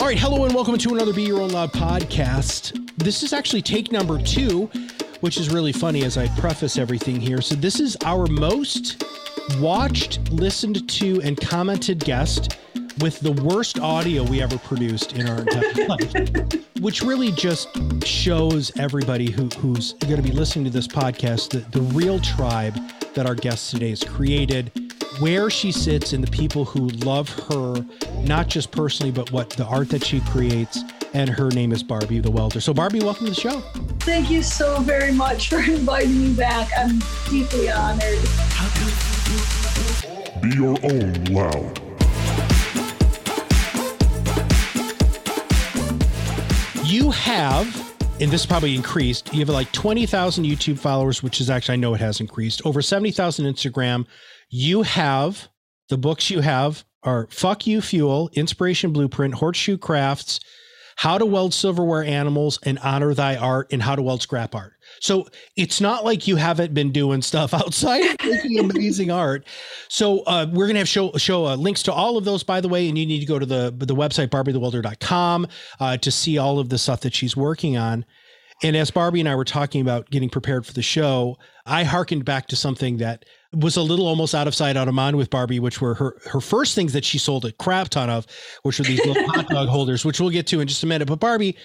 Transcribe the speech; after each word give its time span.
All 0.00 0.06
right, 0.08 0.18
hello 0.18 0.44
and 0.44 0.54
welcome 0.54 0.78
to 0.78 0.94
another 0.94 1.12
Be 1.12 1.22
Your 1.24 1.40
Own 1.40 1.50
Loud 1.50 1.72
podcast. 1.72 2.78
This 2.98 3.22
is 3.22 3.32
actually 3.32 3.62
take 3.62 3.90
number 3.90 4.20
two, 4.20 4.66
which 5.20 5.38
is 5.38 5.50
really 5.50 5.72
funny 5.72 6.04
as 6.04 6.16
I 6.16 6.28
preface 6.38 6.78
everything 6.78 7.20
here. 7.20 7.40
So, 7.40 7.54
this 7.54 7.80
is 7.80 7.96
our 8.04 8.26
most 8.26 9.02
watched, 9.58 10.30
listened 10.30 10.88
to, 10.88 11.20
and 11.22 11.40
commented 11.40 11.98
guest 12.00 12.58
with 13.00 13.18
the 13.20 13.32
worst 13.32 13.80
audio 13.80 14.22
we 14.22 14.40
ever 14.40 14.58
produced 14.58 15.14
in 15.14 15.28
our 15.28 15.40
entire 15.40 15.86
life, 15.88 16.80
which 16.80 17.02
really 17.02 17.32
just 17.32 17.68
shows 18.04 18.70
everybody 18.78 19.30
who, 19.30 19.48
who's 19.58 19.94
going 19.94 20.16
to 20.16 20.22
be 20.22 20.32
listening 20.32 20.64
to 20.64 20.70
this 20.70 20.86
podcast 20.86 21.50
the, 21.50 21.58
the 21.76 21.82
real 21.94 22.20
tribe 22.20 22.78
that 23.14 23.26
our 23.26 23.34
guest 23.34 23.70
today 23.70 23.90
has 23.90 24.04
created, 24.04 24.70
where 25.18 25.50
she 25.50 25.70
sits, 25.70 26.12
and 26.12 26.24
the 26.24 26.30
people 26.30 26.64
who 26.64 26.88
love 26.88 27.28
her, 27.48 27.84
not 28.22 28.48
just 28.48 28.70
personally, 28.70 29.12
but 29.12 29.30
what 29.30 29.50
the 29.50 29.64
art 29.64 29.88
that 29.90 30.04
she 30.04 30.20
creates. 30.20 30.82
And 31.12 31.30
her 31.30 31.50
name 31.50 31.70
is 31.70 31.82
Barbie 31.82 32.18
the 32.18 32.30
Welder. 32.30 32.60
So, 32.60 32.74
Barbie, 32.74 33.00
welcome 33.00 33.26
to 33.26 33.32
the 33.32 33.40
show. 33.40 33.60
Thank 34.00 34.30
you 34.30 34.42
so 34.42 34.80
very 34.80 35.12
much 35.12 35.48
for 35.48 35.58
inviting 35.70 36.20
me 36.20 36.34
back. 36.34 36.70
I'm 36.76 36.98
deeply 37.30 37.70
honored. 37.70 38.18
Be 40.42 40.56
your 40.56 40.76
own 40.82 41.24
loud. 41.26 41.80
You 46.84 47.10
have, 47.12 47.94
and 48.20 48.30
this 48.30 48.44
probably 48.44 48.74
increased, 48.74 49.32
you 49.32 49.40
have 49.40 49.48
like 49.48 49.70
20,000 49.72 50.44
YouTube 50.44 50.78
followers, 50.78 51.22
which 51.22 51.40
is 51.40 51.48
actually, 51.48 51.74
I 51.74 51.76
know 51.76 51.94
it 51.94 52.00
has 52.00 52.20
increased, 52.20 52.60
over 52.64 52.82
70,000 52.82 53.46
Instagram. 53.46 54.06
You 54.50 54.82
have, 54.82 55.48
the 55.88 55.98
books 55.98 56.30
you 56.30 56.40
have 56.40 56.84
are 57.02 57.28
Fuck 57.30 57.66
You 57.66 57.80
Fuel, 57.80 58.30
Inspiration 58.32 58.92
Blueprint, 58.92 59.34
Horseshoe 59.34 59.76
Crafts, 59.78 60.40
How 60.96 61.18
to 61.18 61.26
Weld 61.26 61.52
Silverware 61.52 62.04
Animals, 62.04 62.58
and 62.64 62.78
Honor 62.78 63.14
Thy 63.14 63.36
Art, 63.36 63.72
and 63.72 63.82
How 63.82 63.94
to 63.94 64.02
Weld 64.02 64.22
Scrap 64.22 64.54
Art. 64.54 64.72
So 65.00 65.26
it's 65.56 65.80
not 65.80 66.04
like 66.04 66.26
you 66.26 66.36
haven't 66.36 66.72
been 66.72 66.92
doing 66.92 67.22
stuff 67.22 67.52
outside 67.54 68.02
of 68.04 68.16
making 68.24 68.58
amazing 68.70 69.10
art. 69.10 69.46
So 69.88 70.20
uh, 70.20 70.46
we're 70.52 70.66
gonna 70.66 70.78
have 70.80 70.88
show 70.88 71.12
show 71.16 71.46
uh, 71.46 71.56
links 71.56 71.82
to 71.84 71.92
all 71.92 72.16
of 72.16 72.24
those, 72.24 72.42
by 72.42 72.60
the 72.60 72.68
way, 72.68 72.88
and 72.88 72.96
you 72.96 73.06
need 73.06 73.20
to 73.20 73.26
go 73.26 73.38
to 73.38 73.46
the 73.46 73.74
the 73.76 73.94
website 73.94 74.28
barbiethewelder.com 74.28 75.46
uh, 75.80 75.96
to 75.98 76.10
see 76.10 76.38
all 76.38 76.58
of 76.58 76.68
the 76.68 76.78
stuff 76.78 77.00
that 77.00 77.14
she's 77.14 77.36
working 77.36 77.76
on. 77.76 78.04
And 78.62 78.76
as 78.76 78.90
Barbie 78.90 79.20
and 79.20 79.28
I 79.28 79.34
were 79.34 79.44
talking 79.44 79.80
about 79.80 80.10
getting 80.10 80.30
prepared 80.30 80.64
for 80.64 80.72
the 80.72 80.82
show, 80.82 81.36
I 81.66 81.84
harkened 81.84 82.24
back 82.24 82.46
to 82.48 82.56
something 82.56 82.98
that 82.98 83.24
was 83.56 83.76
a 83.76 83.82
little 83.82 84.06
almost 84.06 84.34
out 84.34 84.46
of 84.46 84.54
sight, 84.54 84.76
out 84.76 84.88
of 84.88 84.94
mind 84.94 85.16
with 85.16 85.30
Barbie, 85.30 85.60
which 85.60 85.80
were 85.80 85.94
her 85.94 86.16
her 86.30 86.40
first 86.40 86.74
things 86.74 86.92
that 86.92 87.04
she 87.04 87.18
sold 87.18 87.44
a 87.44 87.52
crap 87.52 87.88
ton 87.88 88.10
of, 88.10 88.26
which 88.62 88.78
were 88.78 88.84
these 88.84 89.04
little 89.04 89.26
hot 89.28 89.48
dog 89.48 89.68
holders, 89.68 90.04
which 90.04 90.20
we'll 90.20 90.30
get 90.30 90.46
to 90.48 90.60
in 90.60 90.68
just 90.68 90.82
a 90.82 90.86
minute. 90.86 91.08
But 91.08 91.20
Barbie, 91.20 91.56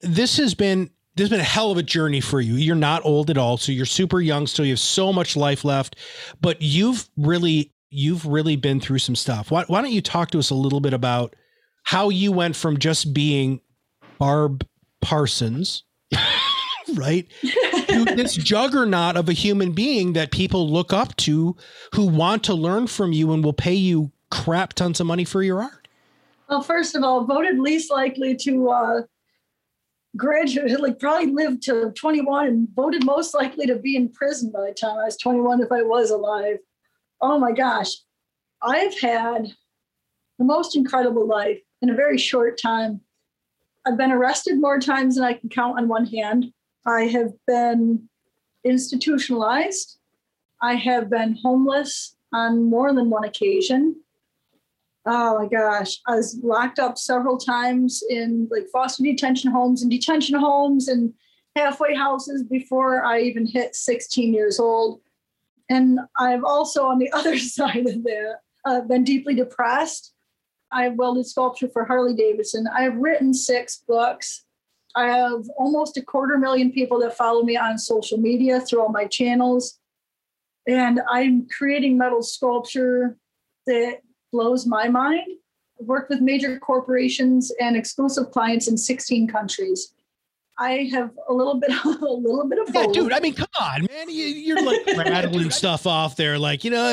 this 0.00 0.36
has 0.36 0.54
been 0.54 0.90
this 1.14 1.24
has 1.24 1.30
been 1.30 1.40
a 1.40 1.44
hell 1.44 1.70
of 1.70 1.78
a 1.78 1.82
journey 1.82 2.20
for 2.20 2.40
you. 2.40 2.54
You're 2.54 2.74
not 2.74 3.04
old 3.04 3.28
at 3.30 3.36
all, 3.36 3.58
so 3.58 3.72
you're 3.72 3.84
super 3.84 4.20
young 4.20 4.46
still. 4.46 4.64
You 4.64 4.72
have 4.72 4.80
so 4.80 5.12
much 5.12 5.36
life 5.36 5.64
left, 5.64 5.96
but 6.40 6.60
you've 6.62 7.08
really 7.16 7.72
you've 7.90 8.24
really 8.24 8.56
been 8.56 8.80
through 8.80 8.98
some 8.98 9.14
stuff. 9.14 9.50
Why, 9.50 9.64
why 9.66 9.82
don't 9.82 9.92
you 9.92 10.00
talk 10.00 10.30
to 10.30 10.38
us 10.38 10.50
a 10.50 10.54
little 10.54 10.80
bit 10.80 10.94
about 10.94 11.36
how 11.84 12.08
you 12.08 12.32
went 12.32 12.56
from 12.56 12.78
just 12.78 13.12
being 13.12 13.60
Barb 14.18 14.66
Parsons, 15.02 15.84
right, 16.94 17.26
to 17.88 18.04
this 18.16 18.34
juggernaut 18.34 19.16
of 19.16 19.28
a 19.28 19.32
human 19.32 19.72
being 19.72 20.12
that 20.14 20.30
people 20.30 20.70
look 20.70 20.92
up 20.92 21.16
to, 21.16 21.56
who 21.94 22.06
want 22.06 22.44
to 22.44 22.54
learn 22.54 22.86
from 22.86 23.12
you 23.12 23.32
and 23.32 23.44
will 23.44 23.52
pay 23.52 23.74
you 23.74 24.12
crap 24.30 24.72
tons 24.72 25.00
of 25.00 25.06
money 25.06 25.24
for 25.24 25.42
your 25.42 25.62
art. 25.62 25.88
Well, 26.48 26.62
first 26.62 26.94
of 26.94 27.02
all, 27.02 27.24
voted 27.24 27.58
least 27.58 27.90
likely 27.90 28.36
to 28.36 28.70
uh, 28.70 29.02
graduate, 30.16 30.80
like 30.80 30.98
probably 30.98 31.32
lived 31.32 31.62
to 31.64 31.92
21 31.92 32.46
and 32.46 32.68
voted 32.74 33.04
most 33.04 33.34
likely 33.34 33.66
to 33.66 33.76
be 33.76 33.96
in 33.96 34.08
prison 34.10 34.50
by 34.50 34.66
the 34.66 34.74
time 34.74 34.98
I 34.98 35.04
was 35.04 35.16
21 35.16 35.62
if 35.62 35.72
I 35.72 35.82
was 35.82 36.10
alive. 36.10 36.58
Oh 37.20 37.38
my 37.38 37.52
gosh. 37.52 37.88
I've 38.60 38.98
had 39.00 39.52
the 40.38 40.44
most 40.44 40.76
incredible 40.76 41.26
life 41.26 41.60
in 41.80 41.90
a 41.90 41.94
very 41.94 42.18
short 42.18 42.60
time. 42.60 43.00
I've 43.86 43.96
been 43.96 44.12
arrested 44.12 44.60
more 44.60 44.78
times 44.78 45.16
than 45.16 45.24
I 45.24 45.32
can 45.32 45.48
count 45.48 45.78
on 45.78 45.88
one 45.88 46.06
hand. 46.06 46.52
I 46.84 47.02
have 47.06 47.32
been 47.46 48.08
institutionalized. 48.64 49.98
I 50.60 50.74
have 50.74 51.10
been 51.10 51.38
homeless 51.42 52.16
on 52.32 52.70
more 52.70 52.92
than 52.92 53.10
one 53.10 53.24
occasion. 53.24 53.96
Oh 55.04 55.38
my 55.38 55.48
gosh. 55.48 55.98
I 56.06 56.14
was 56.16 56.38
locked 56.42 56.78
up 56.78 56.96
several 56.96 57.36
times 57.36 58.02
in 58.08 58.48
like 58.50 58.68
foster 58.72 59.02
detention 59.02 59.50
homes 59.50 59.82
and 59.82 59.90
detention 59.90 60.38
homes 60.38 60.88
and 60.88 61.12
halfway 61.56 61.94
houses 61.94 62.44
before 62.44 63.04
I 63.04 63.20
even 63.20 63.46
hit 63.46 63.74
16 63.74 64.32
years 64.32 64.60
old. 64.60 65.00
And 65.68 65.98
I've 66.16 66.44
also, 66.44 66.84
on 66.84 66.98
the 66.98 67.10
other 67.12 67.38
side 67.38 67.86
of 67.86 68.02
that, 68.04 68.40
uh, 68.64 68.80
been 68.82 69.04
deeply 69.04 69.34
depressed. 69.34 70.14
I've 70.70 70.94
welded 70.94 71.26
sculpture 71.26 71.68
for 71.68 71.84
Harley 71.84 72.14
Davidson. 72.14 72.66
I 72.74 72.82
have 72.82 72.96
written 72.96 73.34
six 73.34 73.82
books. 73.86 74.44
I 74.94 75.06
have 75.06 75.48
almost 75.56 75.96
a 75.96 76.02
quarter 76.02 76.36
million 76.38 76.70
people 76.72 76.98
that 77.00 77.16
follow 77.16 77.42
me 77.42 77.56
on 77.56 77.78
social 77.78 78.18
media 78.18 78.60
through 78.60 78.82
all 78.82 78.90
my 78.90 79.06
channels. 79.06 79.78
And 80.68 81.00
I'm 81.10 81.48
creating 81.48 81.98
metal 81.98 82.22
sculpture 82.22 83.16
that 83.66 84.00
blows 84.32 84.66
my 84.66 84.88
mind. 84.88 85.22
I've 85.80 85.86
worked 85.86 86.10
with 86.10 86.20
major 86.20 86.58
corporations 86.58 87.50
and 87.60 87.76
exclusive 87.76 88.30
clients 88.30 88.68
in 88.68 88.76
16 88.76 89.28
countries. 89.28 89.94
I 90.58 90.88
have 90.92 91.10
a 91.28 91.32
little 91.32 91.54
bit, 91.58 91.70
a 91.84 91.88
little 91.88 92.46
bit 92.48 92.58
of 92.60 92.72
Yeah, 92.74 92.84
both. 92.84 92.92
dude. 92.94 93.12
I 93.12 93.20
mean, 93.20 93.34
come 93.34 93.48
on, 93.58 93.86
man. 93.90 94.08
You, 94.10 94.26
you're 94.26 94.62
like 94.62 94.86
rattling 94.96 95.50
stuff 95.50 95.86
off 95.86 96.14
there, 96.16 96.38
like 96.38 96.62
you 96.62 96.70
know. 96.70 96.84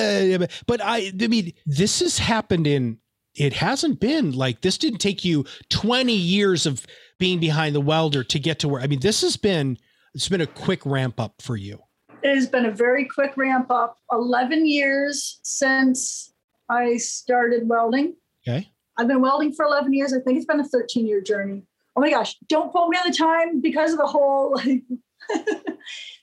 uh, 0.42 0.48
But 0.66 0.82
I, 0.84 1.12
I 1.22 1.28
mean, 1.28 1.54
this 1.66 2.00
has 2.00 2.18
happened 2.18 2.66
in. 2.66 2.98
It 3.40 3.54
hasn't 3.54 4.02
been 4.02 4.34
like 4.34 4.62
this. 4.62 4.78
Didn't 4.78 5.00
take 5.00 5.24
you 5.24 5.46
20 5.70 6.14
years 6.14 6.66
of 6.66 6.86
being 7.20 7.40
behind 7.40 7.74
the 7.74 7.82
welder 7.82 8.24
to 8.24 8.38
get 8.38 8.60
to 8.60 8.68
where. 8.68 8.82
I 8.82 8.88
mean, 8.88 9.00
this 9.00 9.22
has 9.22 9.38
been. 9.38 9.78
It's 10.14 10.28
been 10.28 10.42
a 10.42 10.48
quick 10.48 10.86
ramp 10.86 11.20
up 11.20 11.42
for 11.42 11.56
you. 11.56 11.80
It 12.22 12.36
has 12.36 12.48
been 12.48 12.66
a 12.66 12.72
very 12.72 13.06
quick 13.06 13.38
ramp 13.38 13.72
up. 13.72 13.98
11 14.12 14.66
years 14.66 15.40
since 15.44 16.34
I 16.68 16.98
started 16.98 17.70
welding. 17.70 18.16
Okay. 18.48 18.70
I've 18.98 19.08
been 19.08 19.22
welding 19.22 19.54
for 19.54 19.64
11 19.66 19.94
years. 19.94 20.14
I 20.14 20.20
think 20.20 20.38
it's 20.38 20.46
been 20.46 20.60
a 20.60 20.68
13 20.68 21.08
year 21.08 21.22
journey. 21.22 21.64
Oh 21.96 22.02
my 22.02 22.10
gosh, 22.10 22.36
don't 22.48 22.72
quote 22.72 22.90
me 22.90 22.98
on 22.98 23.10
the 23.10 23.16
time 23.16 23.62
because 23.62 23.94
of 23.94 24.00
the 24.00 24.06
whole, 24.06 24.56
like, 24.56 24.84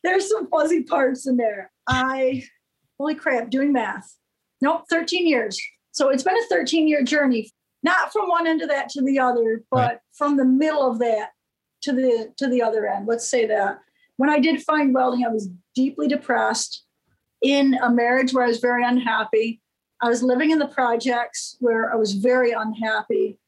there's 0.04 0.28
some 0.28 0.48
fuzzy 0.48 0.82
parts 0.82 1.26
in 1.26 1.36
there. 1.36 1.70
I, 1.88 2.42
holy 2.98 3.14
crap, 3.14 3.50
doing 3.50 3.72
math. 3.72 4.14
Nope, 4.60 4.84
13 4.90 5.26
years. 5.26 5.58
So 5.96 6.10
it's 6.10 6.22
been 6.22 6.36
a 6.36 6.46
13 6.50 6.86
year 6.86 7.02
journey, 7.02 7.50
not 7.82 8.12
from 8.12 8.28
one 8.28 8.46
end 8.46 8.60
of 8.60 8.68
that 8.68 8.90
to 8.90 9.02
the 9.02 9.18
other, 9.18 9.64
but 9.70 9.76
Right. 9.78 9.98
from 10.12 10.36
the 10.36 10.44
middle 10.44 10.88
of 10.88 10.98
that 10.98 11.30
to 11.82 11.92
the 11.92 12.34
to 12.36 12.46
the 12.48 12.62
other 12.62 12.86
end. 12.86 13.08
Let's 13.08 13.28
say 13.28 13.46
that. 13.46 13.80
When 14.18 14.28
I 14.28 14.38
did 14.38 14.62
find 14.62 14.92
welding, 14.94 15.24
I 15.24 15.30
was 15.30 15.48
deeply 15.74 16.06
depressed 16.06 16.84
in 17.40 17.74
a 17.82 17.90
marriage 17.90 18.34
where 18.34 18.44
I 18.44 18.48
was 18.48 18.58
very 18.58 18.84
unhappy. 18.84 19.62
I 20.02 20.10
was 20.10 20.22
living 20.22 20.50
in 20.50 20.58
the 20.58 20.68
projects 20.68 21.56
where 21.60 21.90
I 21.90 21.96
was 21.96 22.12
very 22.12 22.50
unhappy, 22.50 23.38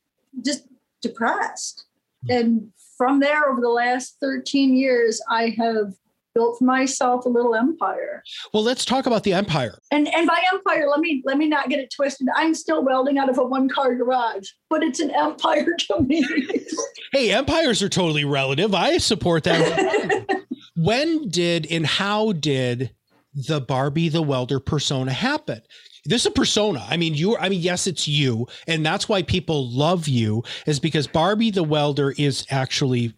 just 0.42 0.68
depressed. 1.02 1.84
Mm-hmm. 2.24 2.38
And 2.38 2.72
from 2.96 3.20
there, 3.20 3.46
over 3.46 3.60
the 3.60 3.68
last 3.68 4.16
13 4.20 4.74
years, 4.74 5.20
I 5.28 5.50
have 5.58 5.92
built 6.38 6.56
for 6.56 6.64
myself 6.64 7.26
a 7.26 7.28
little 7.28 7.56
empire. 7.56 8.22
Well, 8.54 8.62
let's 8.62 8.84
talk 8.84 9.06
about 9.06 9.24
the 9.24 9.32
empire. 9.32 9.80
And 9.90 10.06
and 10.14 10.28
by 10.28 10.40
empire, 10.52 10.86
let 10.88 11.00
me 11.00 11.20
let 11.24 11.36
me 11.36 11.48
not 11.48 11.68
get 11.68 11.80
it 11.80 11.90
twisted. 11.90 12.28
I'm 12.36 12.54
still 12.54 12.84
welding 12.84 13.18
out 13.18 13.28
of 13.28 13.38
a 13.38 13.44
one-car 13.44 13.96
garage, 13.96 14.48
but 14.70 14.84
it's 14.84 15.00
an 15.00 15.10
empire 15.10 15.74
to 15.76 16.02
me. 16.02 16.24
Hey, 17.10 17.32
empires 17.32 17.82
are 17.82 17.88
totally 17.88 18.26
relative. 18.26 18.74
I 18.74 18.98
support 18.98 19.44
that. 19.44 20.44
when 20.76 21.28
did 21.30 21.66
and 21.70 21.86
how 21.86 22.32
did 22.32 22.90
the 23.34 23.62
Barbie 23.62 24.10
the 24.10 24.20
welder 24.20 24.60
persona 24.60 25.10
happen? 25.10 25.62
This 26.04 26.22
is 26.22 26.26
a 26.26 26.30
persona. 26.30 26.86
I 26.88 26.98
mean, 26.98 27.14
you 27.14 27.36
I 27.38 27.48
mean, 27.48 27.60
yes, 27.60 27.86
it's 27.86 28.06
you, 28.06 28.46
and 28.66 28.84
that's 28.84 29.08
why 29.08 29.22
people 29.22 29.70
love 29.70 30.06
you, 30.06 30.44
is 30.66 30.78
because 30.78 31.06
Barbie 31.06 31.50
the 31.50 31.64
welder 31.64 32.14
is 32.18 32.46
actually 32.50 33.14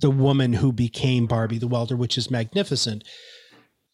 the 0.00 0.10
woman 0.10 0.52
who 0.52 0.72
became 0.72 1.26
Barbie 1.26 1.58
the 1.58 1.66
welder, 1.66 1.96
which 1.96 2.16
is 2.16 2.30
magnificent. 2.30 3.04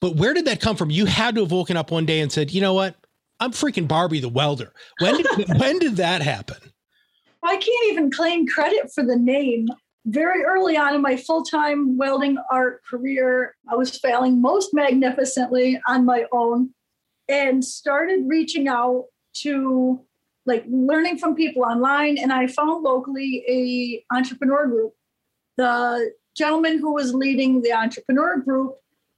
But 0.01 0.17
where 0.17 0.35
did 0.35 0.45
that 0.47 0.61
come 0.61 0.77
from? 0.77 0.91
You 0.91 1.07
had 1.07 1.35
to 1.37 1.43
have 1.43 1.51
woken 1.51 1.77
up 1.77 1.91
one 1.91 2.07
day 2.07 2.21
and 2.21 2.31
said, 2.31 2.53
you 2.53 2.61
know 2.61 2.75
what? 2.75 2.97
I'm 3.41 3.53
freaking 3.53 3.89
Barbie 3.89 4.21
the 4.21 4.29
welder. 4.29 4.73
When 5.01 5.17
did, 5.17 5.27
when 5.59 5.79
did 5.79 5.97
that 5.97 6.23
happen? 6.23 6.59
I 7.43 7.57
can't 7.57 7.93
even 7.93 8.11
claim 8.11 8.47
credit 8.47 8.93
for 8.93 9.05
the 9.05 9.17
name. 9.17 9.69
Very 10.07 10.45
early 10.45 10.77
on 10.77 10.95
in 10.95 11.01
my 11.01 11.17
full 11.17 11.43
time 11.43 11.97
welding 11.97 12.37
art 12.51 12.83
career, 12.85 13.57
I 13.69 13.75
was 13.75 13.99
failing 13.99 14.41
most 14.41 14.75
magnificently 14.75 15.81
on 15.89 16.05
my 16.05 16.27
own 16.33 16.71
and 17.29 17.65
started 17.65 18.25
reaching 18.27 18.69
out 18.69 19.07
to 19.37 20.01
like 20.47 20.65
learning 20.69 21.19
from 21.19 21.35
people 21.35 21.65
online. 21.65 22.19
And 22.19 22.33
I 22.33 22.47
found 22.47 22.83
locally 22.83 23.43
a 23.49 24.15
entrepreneur 24.15 24.67
group. 24.67 24.93
The 25.57 26.13
gentleman 26.37 26.79
who 26.79 26.95
was 26.95 27.15
leading 27.15 27.63
the 27.63 27.73
entrepreneur 27.73 28.39
group 28.39 28.77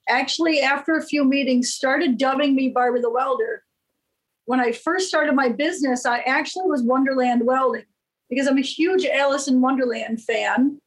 actually, 0.09 0.61
after 0.61 0.97
a 0.97 1.03
few 1.03 1.25
meetings, 1.25 1.73
started 1.73 2.19
dubbing 2.19 2.55
me 2.55 2.69
Barbara 2.69 3.01
the 3.01 3.11
Welder. 3.11 3.63
When 4.45 4.61
I 4.61 4.73
first 4.73 5.09
started 5.09 5.35
my 5.35 5.49
business, 5.49 6.07
I 6.07 6.21
actually 6.21 6.69
was 6.69 6.83
Wonderland 6.83 7.45
Welding 7.45 7.85
because 8.31 8.47
I'm 8.47 8.59
a 8.59 8.63
huge 8.63 9.05
Alice 9.05 9.49
in 9.49 9.61
Wonderland 9.61 10.23
fan. 10.23 10.79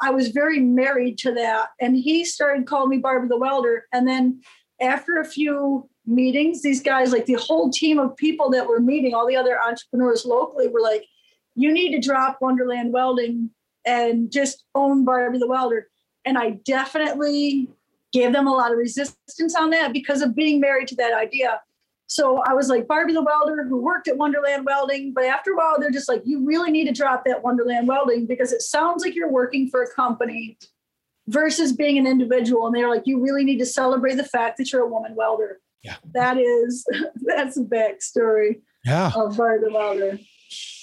I 0.00 0.10
was 0.10 0.28
very 0.28 0.60
married 0.60 1.18
to 1.18 1.32
that. 1.34 1.68
And 1.80 1.96
he 1.96 2.24
started 2.24 2.66
calling 2.66 2.90
me 2.90 2.98
Barbara 2.98 3.28
the 3.28 3.38
Welder. 3.38 3.86
And 3.92 4.06
then 4.06 4.40
after 4.80 5.18
a 5.18 5.24
few 5.24 5.88
meetings, 6.04 6.62
these 6.62 6.82
guys, 6.82 7.12
like 7.12 7.26
the 7.26 7.34
whole 7.34 7.70
team 7.70 7.98
of 7.98 8.16
people 8.16 8.50
that 8.50 8.66
were 8.66 8.80
meeting, 8.80 9.14
all 9.14 9.26
the 9.26 9.36
other 9.36 9.58
entrepreneurs 9.60 10.24
locally 10.26 10.68
were 10.68 10.82
like, 10.82 11.06
you 11.54 11.72
need 11.72 11.92
to 11.92 12.06
drop 12.06 12.38
Wonderland 12.40 12.92
Welding 12.92 13.50
and 13.86 14.30
just 14.30 14.64
own 14.74 15.04
Barbie 15.04 15.38
the 15.38 15.46
Welder. 15.46 15.88
And 16.24 16.36
I 16.36 16.50
definitely 16.64 17.70
gave 18.12 18.32
them 18.32 18.46
a 18.46 18.52
lot 18.52 18.72
of 18.72 18.78
resistance 18.78 19.54
on 19.54 19.70
that 19.70 19.92
because 19.92 20.22
of 20.22 20.34
being 20.34 20.60
married 20.60 20.88
to 20.88 20.96
that 20.96 21.14
idea. 21.14 21.60
So 22.08 22.42
I 22.46 22.52
was 22.52 22.68
like 22.68 22.86
Barbie 22.86 23.12
the 23.14 23.22
welder 23.22 23.64
who 23.64 23.82
worked 23.82 24.06
at 24.06 24.16
Wonderland 24.16 24.64
Welding, 24.64 25.12
but 25.12 25.24
after 25.24 25.52
a 25.52 25.56
while 25.56 25.76
they're 25.78 25.90
just 25.90 26.08
like, 26.08 26.22
you 26.24 26.44
really 26.44 26.70
need 26.70 26.86
to 26.86 26.92
drop 26.92 27.24
that 27.26 27.42
Wonderland 27.42 27.88
Welding 27.88 28.26
because 28.26 28.52
it 28.52 28.62
sounds 28.62 29.04
like 29.04 29.14
you're 29.14 29.30
working 29.30 29.68
for 29.68 29.82
a 29.82 29.92
company 29.92 30.56
versus 31.26 31.72
being 31.72 31.98
an 31.98 32.06
individual. 32.06 32.66
And 32.66 32.74
they're 32.76 32.88
like, 32.88 33.02
you 33.06 33.20
really 33.20 33.44
need 33.44 33.58
to 33.58 33.66
celebrate 33.66 34.14
the 34.14 34.24
fact 34.24 34.56
that 34.58 34.72
you're 34.72 34.82
a 34.82 34.88
woman 34.88 35.16
welder. 35.16 35.58
Yeah. 35.82 35.96
That 36.14 36.38
is 36.38 36.86
that's 37.16 37.56
the 37.56 37.62
backstory 37.64 38.60
Yeah. 38.84 39.10
of 39.14 39.36
Barbie 39.36 39.64
the 39.66 39.72
welder. 39.72 40.18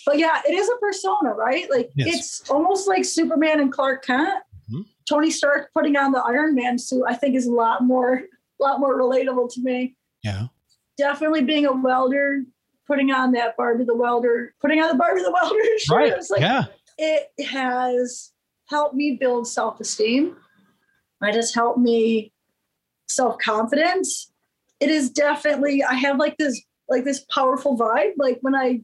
But 0.05 0.17
yeah, 0.19 0.41
it 0.47 0.53
is 0.53 0.69
a 0.69 0.75
persona, 0.77 1.33
right? 1.33 1.69
Like 1.71 1.91
Yes. 1.95 2.15
it's 2.41 2.49
almost 2.49 2.87
like 2.87 3.05
Superman 3.05 3.59
and 3.61 3.71
Clark 3.71 4.05
Kent. 4.05 4.43
Mhm. 4.71 4.85
Tony 5.07 5.29
Stark 5.31 5.69
putting 5.73 5.95
on 5.97 6.11
the 6.11 6.19
Iron 6.23 6.55
Man 6.55 6.77
suit, 6.77 7.03
I 7.07 7.13
think 7.15 7.35
is 7.35 7.45
a 7.47 7.51
lot 7.53 7.83
more, 7.83 8.13
a 8.15 8.23
lot 8.63 8.79
more 8.79 8.97
relatable 8.99 9.53
to 9.53 9.61
me 9.61 9.95
Yeah. 10.23 10.47
definitely 10.97 11.43
being 11.43 11.65
a 11.65 11.71
welder, 11.73 12.43
putting 12.87 13.11
on 13.11 13.31
that 13.33 13.55
Barbie 13.57 13.83
the 13.85 13.95
welder, 13.95 14.53
putting 14.61 14.81
on 14.81 14.89
the 14.89 14.95
Barbie 14.95 15.21
the 15.23 15.31
welder 15.31 15.57
shirt. 15.79 15.95
Right. 15.97 16.13
It's 16.13 16.29
like 16.29 16.41
yeah. 16.41 16.65
it 16.97 17.29
has 17.45 18.31
helped 18.69 18.95
me 18.95 19.17
build 19.19 19.47
self-esteem. 19.47 20.35
It 21.21 21.35
has 21.35 21.53
helped 21.53 21.79
me 21.79 22.33
self-confidence. 23.07 24.31
It 24.79 24.89
is 24.89 25.09
definitely 25.09 25.83
I 25.83 25.93
have 25.93 26.17
like 26.17 26.37
this 26.37 26.61
like 26.89 27.03
this 27.05 27.23
powerful 27.33 27.77
vibe. 27.77 28.13
Like 28.17 28.39
when 28.41 28.55
I 28.55 28.81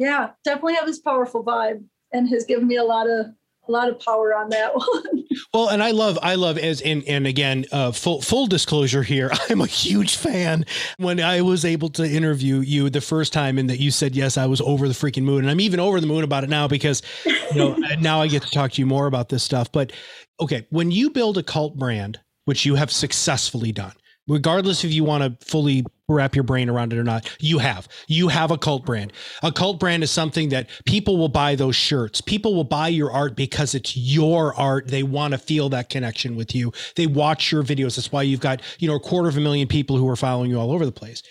yeah, 0.00 0.30
definitely 0.44 0.76
have 0.76 0.86
this 0.86 0.98
powerful 0.98 1.44
vibe 1.44 1.84
and 2.10 2.26
has 2.30 2.46
given 2.46 2.66
me 2.66 2.76
a 2.76 2.84
lot 2.84 3.06
of 3.06 3.26
a 3.68 3.70
lot 3.70 3.90
of 3.90 4.00
power 4.00 4.34
on 4.34 4.48
that 4.48 4.74
one. 4.74 5.24
Well, 5.52 5.68
and 5.68 5.82
I 5.82 5.90
love, 5.90 6.18
I 6.22 6.36
love 6.36 6.56
as 6.56 6.80
and 6.80 7.04
and 7.04 7.26
again, 7.26 7.66
uh, 7.70 7.92
full 7.92 8.22
full 8.22 8.46
disclosure 8.46 9.02
here, 9.02 9.30
I'm 9.50 9.60
a 9.60 9.66
huge 9.66 10.16
fan. 10.16 10.64
When 10.96 11.20
I 11.20 11.42
was 11.42 11.66
able 11.66 11.90
to 11.90 12.10
interview 12.10 12.60
you 12.60 12.88
the 12.88 13.02
first 13.02 13.34
time, 13.34 13.58
and 13.58 13.68
that 13.68 13.78
you 13.78 13.90
said 13.90 14.16
yes, 14.16 14.38
I 14.38 14.46
was 14.46 14.62
over 14.62 14.88
the 14.88 14.94
freaking 14.94 15.24
moon, 15.24 15.40
and 15.40 15.50
I'm 15.50 15.60
even 15.60 15.80
over 15.80 16.00
the 16.00 16.06
moon 16.06 16.24
about 16.24 16.44
it 16.44 16.50
now 16.50 16.66
because 16.66 17.02
you 17.26 17.56
know 17.56 17.74
now 18.00 18.22
I 18.22 18.26
get 18.26 18.42
to 18.42 18.50
talk 18.50 18.72
to 18.72 18.80
you 18.80 18.86
more 18.86 19.06
about 19.06 19.28
this 19.28 19.42
stuff. 19.42 19.70
But 19.70 19.92
okay, 20.40 20.66
when 20.70 20.90
you 20.90 21.10
build 21.10 21.36
a 21.36 21.42
cult 21.42 21.76
brand, 21.76 22.18
which 22.46 22.64
you 22.64 22.74
have 22.76 22.90
successfully 22.90 23.70
done, 23.70 23.92
regardless 24.30 24.84
if 24.84 24.92
you 24.92 25.02
want 25.02 25.24
to 25.24 25.44
fully 25.44 25.84
wrap 26.08 26.36
your 26.36 26.44
brain 26.44 26.70
around 26.70 26.92
it 26.92 26.98
or 26.98 27.04
not, 27.04 27.28
you 27.40 27.58
have. 27.58 27.88
You 28.06 28.28
have 28.28 28.52
a 28.52 28.58
cult 28.58 28.86
brand. 28.86 29.12
A 29.42 29.50
cult 29.50 29.80
brand 29.80 30.04
is 30.04 30.10
something 30.10 30.50
that 30.50 30.68
people 30.84 31.18
will 31.18 31.28
buy 31.28 31.56
those 31.56 31.74
shirts. 31.74 32.20
People 32.20 32.54
will 32.54 32.64
buy 32.64 32.88
your 32.88 33.10
art 33.10 33.34
because 33.34 33.74
it's 33.74 33.96
your 33.96 34.54
art. 34.54 34.86
They 34.86 35.02
want 35.02 35.32
to 35.32 35.38
feel 35.38 35.68
that 35.70 35.90
connection 35.90 36.36
with 36.36 36.54
you. 36.54 36.72
They 36.94 37.08
watch 37.08 37.50
your 37.50 37.64
videos. 37.64 37.96
That's 37.96 38.12
why 38.12 38.22
you've 38.22 38.40
got, 38.40 38.62
you 38.78 38.88
know, 38.88 38.94
a 38.94 39.00
quarter 39.00 39.28
of 39.28 39.36
a 39.36 39.40
million 39.40 39.66
people 39.66 39.96
who 39.96 40.08
are 40.08 40.16
following 40.16 40.50
you 40.50 40.60
all 40.60 40.70
over 40.70 40.86
the 40.86 40.92
place. 40.92 41.24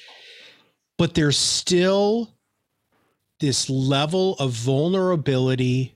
But 0.97 1.13
there's 1.13 1.37
still 1.37 2.33
this 3.39 3.69
level 3.69 4.35
of 4.39 4.51
vulnerability. 4.51 5.95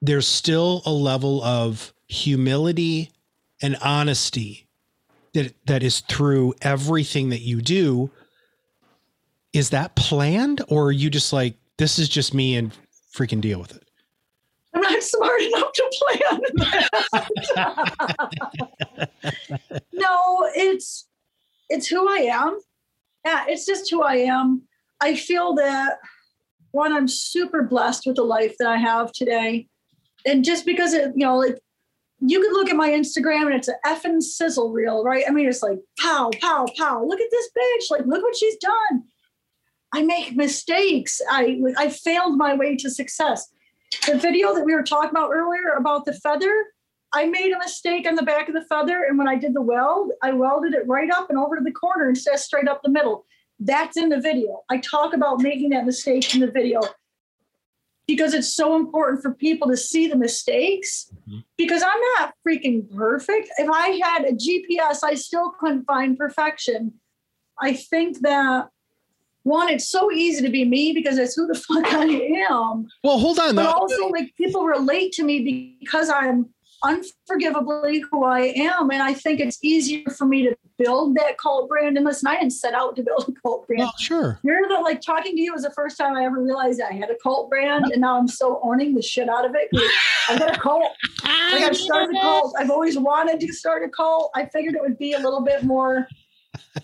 There's 0.00 0.26
still 0.26 0.80
a 0.86 0.90
level 0.90 1.42
of 1.44 1.92
humility 2.06 3.12
and 3.60 3.76
honesty 3.82 4.67
that 5.34 5.54
that 5.66 5.82
is 5.82 6.00
through 6.00 6.54
everything 6.62 7.30
that 7.30 7.40
you 7.40 7.60
do 7.60 8.10
is 9.52 9.70
that 9.70 9.96
planned 9.96 10.62
or 10.68 10.86
are 10.86 10.92
you 10.92 11.10
just 11.10 11.32
like 11.32 11.56
this 11.76 11.98
is 11.98 12.08
just 12.08 12.34
me 12.34 12.56
and 12.56 12.72
freaking 13.14 13.40
deal 13.40 13.58
with 13.58 13.74
it 13.74 13.84
I'm 14.74 14.82
not 14.82 15.02
smart 15.02 15.40
enough 15.40 15.72
to 15.72 15.92
plan 16.00 16.40
no, 19.92 20.50
it's 20.54 21.06
it's 21.68 21.86
who 21.86 22.08
I 22.08 22.22
am. 22.22 22.58
Yeah, 23.24 23.44
it's 23.48 23.66
just 23.66 23.90
who 23.90 24.02
I 24.02 24.16
am. 24.16 24.62
I 25.00 25.14
feel 25.14 25.54
that 25.54 25.98
one, 26.72 26.92
I'm 26.92 27.08
super 27.08 27.62
blessed 27.62 28.06
with 28.06 28.16
the 28.16 28.24
life 28.24 28.56
that 28.58 28.68
I 28.68 28.76
have 28.76 29.12
today. 29.12 29.68
And 30.26 30.44
just 30.44 30.66
because 30.66 30.94
it, 30.94 31.12
you 31.14 31.24
know, 31.24 31.36
like 31.36 31.58
you 32.20 32.42
could 32.42 32.52
look 32.52 32.68
at 32.68 32.76
my 32.76 32.90
Instagram 32.90 33.46
and 33.46 33.54
it's 33.54 33.68
an 33.68 33.76
effing 33.86 34.22
sizzle 34.22 34.72
reel, 34.72 35.04
right? 35.04 35.24
I 35.26 35.30
mean, 35.30 35.48
it's 35.48 35.62
like 35.62 35.78
pow, 35.98 36.30
pow, 36.40 36.66
pow. 36.76 37.04
Look 37.04 37.20
at 37.20 37.30
this 37.30 37.50
bitch. 37.56 37.90
Like, 37.90 38.06
look 38.06 38.22
what 38.22 38.36
she's 38.36 38.56
done. 38.56 39.04
I 39.94 40.02
make 40.02 40.36
mistakes. 40.36 41.20
I 41.30 41.60
I 41.76 41.88
failed 41.88 42.36
my 42.36 42.54
way 42.54 42.76
to 42.76 42.90
success 42.90 43.50
the 44.06 44.18
video 44.18 44.54
that 44.54 44.64
we 44.64 44.74
were 44.74 44.82
talking 44.82 45.10
about 45.10 45.30
earlier 45.32 45.74
about 45.76 46.04
the 46.04 46.12
feather, 46.12 46.66
I 47.12 47.26
made 47.26 47.52
a 47.52 47.58
mistake 47.58 48.06
on 48.06 48.16
the 48.16 48.22
back 48.22 48.48
of 48.48 48.54
the 48.54 48.64
feather. 48.64 49.04
And 49.04 49.16
when 49.16 49.28
I 49.28 49.36
did 49.36 49.54
the 49.54 49.62
weld, 49.62 50.12
I 50.22 50.32
welded 50.32 50.74
it 50.74 50.86
right 50.86 51.10
up 51.10 51.30
and 51.30 51.38
over 51.38 51.56
to 51.56 51.64
the 51.64 51.72
corner 51.72 52.08
instead 52.08 52.34
of 52.34 52.40
straight 52.40 52.68
up 52.68 52.82
the 52.82 52.90
middle. 52.90 53.24
That's 53.58 53.96
in 53.96 54.08
the 54.08 54.20
video. 54.20 54.62
I 54.70 54.78
talk 54.78 55.14
about 55.14 55.40
making 55.40 55.70
that 55.70 55.86
mistake 55.86 56.34
in 56.34 56.40
the 56.40 56.50
video 56.50 56.80
because 58.08 58.32
it's 58.34 58.52
so 58.52 58.74
important 58.74 59.22
for 59.22 59.32
people 59.34 59.68
to 59.68 59.76
see 59.76 60.08
the 60.08 60.16
mistakes 60.16 61.12
Mhm. 61.30 61.44
because 61.58 61.82
I'm 61.82 62.00
not 62.16 62.32
freaking 62.44 62.90
perfect. 62.96 63.50
If 63.58 63.68
I 63.70 64.00
had 64.02 64.24
a 64.24 64.32
GPS, 64.32 65.04
I 65.04 65.14
still 65.14 65.50
couldn't 65.60 65.84
find 65.84 66.16
perfection. 66.18 66.94
I 67.60 67.74
think 67.74 68.20
that 68.20 68.70
one, 69.44 69.68
it's 69.68 69.88
so 69.88 70.10
easy 70.10 70.42
to 70.44 70.50
be 70.50 70.64
me 70.64 70.92
because 70.92 71.16
that's 71.16 71.34
who 71.36 71.46
the 71.46 71.54
fuck 71.66 71.84
I 71.86 72.04
am 72.50 72.88
well 73.04 73.18
hold 73.18 73.38
on 73.38 73.54
but 73.54 73.62
though. 73.64 73.70
also 73.72 74.08
like 74.08 74.34
people 74.36 74.64
relate 74.66 75.12
to 75.12 75.22
me 75.22 75.76
because 75.80 76.08
I'm 76.08 76.46
unforgivably 76.82 78.04
who 78.10 78.24
I 78.24 78.52
am, 78.56 78.90
and 78.90 79.02
I 79.02 79.14
think 79.14 79.40
it's 79.40 79.58
easier 79.62 80.08
for 80.10 80.26
me 80.26 80.42
to 80.44 80.56
build 80.78 81.16
that 81.16 81.38
cult 81.38 81.68
brand. 81.68 81.96
And 81.96 82.06
listen, 82.06 82.28
I 82.28 82.36
didn't 82.36 82.52
set 82.52 82.74
out 82.74 82.96
to 82.96 83.02
build 83.02 83.28
a 83.28 83.40
cult 83.40 83.66
brand. 83.66 83.80
well 83.80 83.94
sure 83.98 84.38
You're 84.42 84.68
the 84.68 84.74
like 84.74 85.00
talking 85.00 85.34
to 85.34 85.40
you 85.40 85.52
was 85.52 85.62
the 85.62 85.72
first 85.72 85.98
time 85.98 86.16
I 86.16 86.24
ever 86.24 86.42
realized 86.42 86.80
I 86.80 86.92
had 86.92 87.10
a 87.10 87.16
cult 87.22 87.50
brand, 87.50 87.86
and 87.92 88.00
now 88.00 88.16
I'm 88.16 88.28
so 88.28 88.60
owning 88.62 88.94
the 88.94 89.02
shit 89.02 89.28
out 89.28 89.44
of 89.44 89.54
it. 89.54 89.68
I 90.28 90.38
got 90.38 90.56
a 90.56 90.60
cult. 90.60 90.84
Like 91.50 91.64
I've 91.64 91.76
started 91.76 92.14
a 92.14 92.20
cult. 92.20 92.54
I've 92.58 92.70
always 92.70 92.98
wanted 92.98 93.40
to 93.40 93.52
start 93.54 93.82
a 93.82 93.88
cult. 93.88 94.30
I 94.34 94.44
figured 94.46 94.74
it 94.74 94.82
would 94.82 94.98
be 94.98 95.14
a 95.14 95.18
little 95.18 95.40
bit 95.40 95.62
more, 95.62 96.06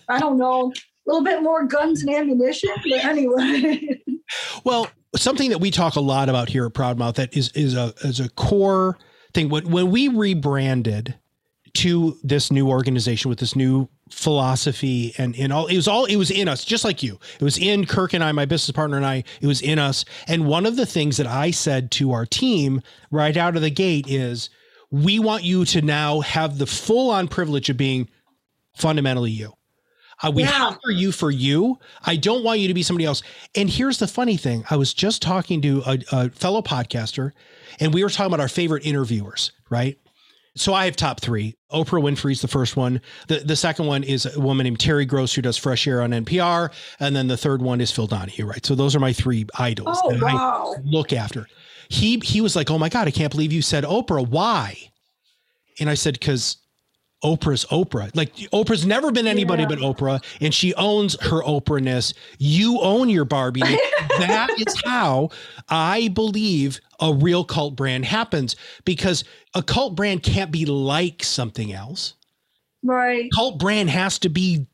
I 0.09 0.19
don't 0.19 0.39
know, 0.39 0.71
a 0.71 1.05
little 1.05 1.23
bit 1.23 1.43
more 1.43 1.65
guns 1.65 2.01
and 2.01 2.09
ammunition. 2.09 2.71
But 2.89 3.05
anyway. 3.05 4.01
Well, 4.63 4.89
something 5.15 5.51
that 5.51 5.59
we 5.59 5.69
talk 5.69 5.95
a 5.95 5.99
lot 6.01 6.29
about 6.29 6.49
here 6.49 6.65
at 6.65 6.73
Proudmouth 6.73 7.15
that 7.15 7.37
is 7.37 7.49
is 7.49 7.75
a 7.75 7.93
is 8.01 8.19
a 8.19 8.29
core 8.29 8.97
thing. 9.35 9.49
When 9.49 9.69
when 9.69 9.91
we 9.91 10.07
rebranded 10.07 11.15
to 11.75 12.17
this 12.23 12.51
new 12.51 12.69
organization 12.69 13.29
with 13.29 13.39
this 13.39 13.55
new 13.55 13.89
philosophy 14.09 15.13
and 15.17 15.35
and 15.35 15.51
all 15.51 15.67
it 15.67 15.75
was 15.75 15.87
all 15.87 16.05
it 16.05 16.15
was 16.15 16.31
in 16.31 16.47
us, 16.47 16.63
just 16.63 16.85
like 16.85 17.03
you. 17.03 17.19
It 17.39 17.43
was 17.43 17.57
in 17.57 17.85
Kirk 17.85 18.13
and 18.13 18.23
I, 18.23 18.31
my 18.31 18.45
business 18.45 18.73
partner 18.73 18.97
and 18.97 19.05
I. 19.05 19.23
It 19.41 19.47
was 19.47 19.61
in 19.61 19.77
us. 19.77 20.05
And 20.27 20.47
one 20.47 20.65
of 20.65 20.77
the 20.77 20.85
things 20.85 21.17
that 21.17 21.27
I 21.27 21.51
said 21.51 21.91
to 21.91 22.13
our 22.13 22.25
team 22.25 22.81
right 23.11 23.35
out 23.35 23.55
of 23.55 23.61
the 23.61 23.69
gate 23.69 24.07
is, 24.07 24.49
we 24.89 25.19
want 25.19 25.43
you 25.43 25.65
to 25.65 25.81
now 25.81 26.21
have 26.21 26.57
the 26.57 26.65
full 26.65 27.11
on 27.11 27.27
privilege 27.27 27.69
of 27.69 27.77
being 27.77 28.09
fundamentally 28.77 29.31
you. 29.31 29.53
Uh, 30.23 30.31
we 30.33 30.43
Yeah. 30.43 30.49
hire 30.49 30.91
you 30.91 31.11
for 31.11 31.29
you. 31.31 31.77
I 32.05 32.15
don't 32.15 32.43
want 32.43 32.59
you 32.59 32.67
to 32.69 32.73
be 32.73 32.83
somebody 32.83 33.05
else. 33.05 33.21
And 33.53 33.69
here's 33.69 33.97
the 33.97 34.07
funny 34.07 34.37
thing: 34.37 34.63
I 34.69 34.75
was 34.77 34.93
just 34.93 35.21
talking 35.21 35.61
to 35.61 35.83
a, 35.85 35.99
a 36.11 36.29
fellow 36.29 36.61
podcaster, 36.61 37.31
and 37.79 37.93
we 37.93 38.03
were 38.03 38.09
talking 38.09 38.27
about 38.33 38.39
our 38.39 38.47
favorite 38.47 38.85
interviewers, 38.85 39.51
right? 39.69 39.97
So 40.57 40.73
I 40.73 40.85
have 40.85 40.95
top 40.95 41.19
three. 41.19 41.57
Oprah 41.69 42.01
Winfrey's 42.01 42.41
the 42.41 42.47
first 42.47 42.77
one. 42.77 43.01
The 43.27 43.39
the 43.39 43.57
second 43.57 43.87
one 43.87 44.03
is 44.03 44.25
a 44.25 44.39
woman 44.39 44.63
named 44.63 44.79
Terry 44.79 45.05
Gross 45.05 45.33
who 45.33 45.41
does 45.41 45.57
Fresh 45.57 45.85
Air 45.85 46.01
on 46.01 46.11
NPR, 46.11 46.71
and 47.01 47.13
then 47.13 47.27
the 47.27 47.35
third 47.35 47.61
one 47.61 47.81
is 47.81 47.91
Phil 47.91 48.07
Donahue, 48.07 48.45
right? 48.45 48.65
So 48.65 48.73
those 48.73 48.95
are 48.95 49.01
my 49.01 49.11
three 49.11 49.45
idols 49.59 49.99
Oh 50.01 50.11
that 50.13 50.23
I 50.23 50.75
look 50.85 51.11
after. 51.11 51.47
He 51.89 52.19
he 52.19 52.39
was 52.39 52.55
like, 52.55 52.71
"Oh 52.71 52.77
my 52.77 52.87
god, 52.87 53.09
I 53.09 53.11
can't 53.11 53.31
believe 53.31 53.51
you 53.51 53.61
said 53.61 53.83
Oprah. 53.83 54.25
Why?" 54.25 54.77
And 55.77 55.89
I 55.89 55.93
said, 55.95 56.13
"Because 56.13 56.55
Oprah's 57.23 57.65
Oprah. 57.65 58.15
Like 58.15 58.35
Oprah's 58.35 58.85
never 58.85 59.11
been 59.11 59.25
anybody 59.27 59.63
Yeah. 59.63 59.69
but 59.69 59.79
Oprah, 59.79 60.23
and 60.41 60.53
she 60.53 60.73
owns 60.75 61.19
her 61.21 61.41
Oprahness. 61.43 62.13
You 62.37 62.79
own 62.81 63.09
your 63.09 63.25
Barbie. 63.25 63.61
that 64.19 64.49
is 64.59 64.75
how 64.85 65.29
I 65.69 66.09
believe 66.09 66.79
a 66.99 67.13
real 67.13 67.43
cult 67.43 67.75
brand 67.75 68.05
happens 68.05 68.55
because 68.85 69.23
a 69.53 69.63
cult 69.63 69.95
brand 69.95 70.23
can't 70.23 70.51
be 70.51 70.65
like 70.65 71.23
something 71.23 71.73
else. 71.73 72.13
Right. 72.83 73.29
Cult 73.33 73.59
brand 73.59 73.89
has 73.89 74.19
to 74.19 74.29
be 74.29 74.67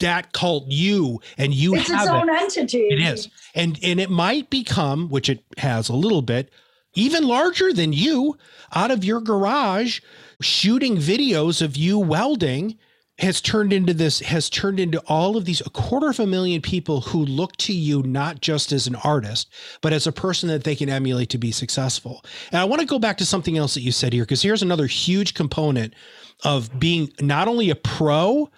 that 0.00 0.32
cult 0.34 0.66
you 0.68 1.20
and 1.38 1.54
you 1.54 1.74
It's 1.74 1.88
have 1.90 2.02
its 2.02 2.10
it. 2.10 2.14
own 2.14 2.28
entity. 2.30 2.88
It 2.90 3.00
is. 3.00 3.28
And 3.54 3.78
and 3.82 3.98
it 3.98 4.10
might 4.10 4.50
become, 4.50 5.08
which 5.08 5.30
it 5.30 5.42
has 5.56 5.88
a 5.88 5.94
little 5.94 6.20
bit, 6.20 6.50
even 6.96 7.28
larger 7.28 7.72
than 7.72 7.92
you 7.92 8.36
out 8.74 8.90
of 8.90 9.04
your 9.04 9.20
garage 9.20 10.00
shooting 10.40 10.96
videos 10.96 11.62
of 11.62 11.76
you 11.76 11.98
welding 11.98 12.76
has 13.18 13.40
turned 13.40 13.72
into 13.72 13.94
this 13.94 14.20
has 14.20 14.50
turned 14.50 14.78
into 14.78 15.02
all 15.06 15.36
of 15.36 15.44
these 15.44 15.62
a 15.62 15.70
quarter 15.70 16.10
of 16.10 16.20
a 16.20 16.26
million 16.26 16.60
people 16.60 17.00
who 17.00 17.24
look 17.24 17.56
to 17.56 17.72
you 17.72 18.02
not 18.02 18.40
just 18.40 18.72
as 18.72 18.86
an 18.86 18.96
artist 18.96 19.48
but 19.80 19.92
as 19.92 20.06
a 20.06 20.12
person 20.12 20.48
that 20.48 20.64
they 20.64 20.76
can 20.76 20.90
emulate 20.90 21.30
to 21.30 21.38
be 21.38 21.52
successful. 21.52 22.24
And 22.50 22.60
i 22.60 22.64
want 22.64 22.80
to 22.80 22.86
go 22.86 22.98
back 22.98 23.16
to 23.18 23.26
something 23.26 23.56
else 23.56 23.74
that 23.74 23.82
you 23.82 23.92
said 23.92 24.12
here 24.12 24.24
because 24.24 24.42
here's 24.42 24.62
another 24.62 24.86
huge 24.86 25.34
component 25.34 25.94
of 26.44 26.78
being 26.78 27.10
not 27.20 27.48
only 27.48 27.70
a 27.70 27.76
pro 27.76 28.50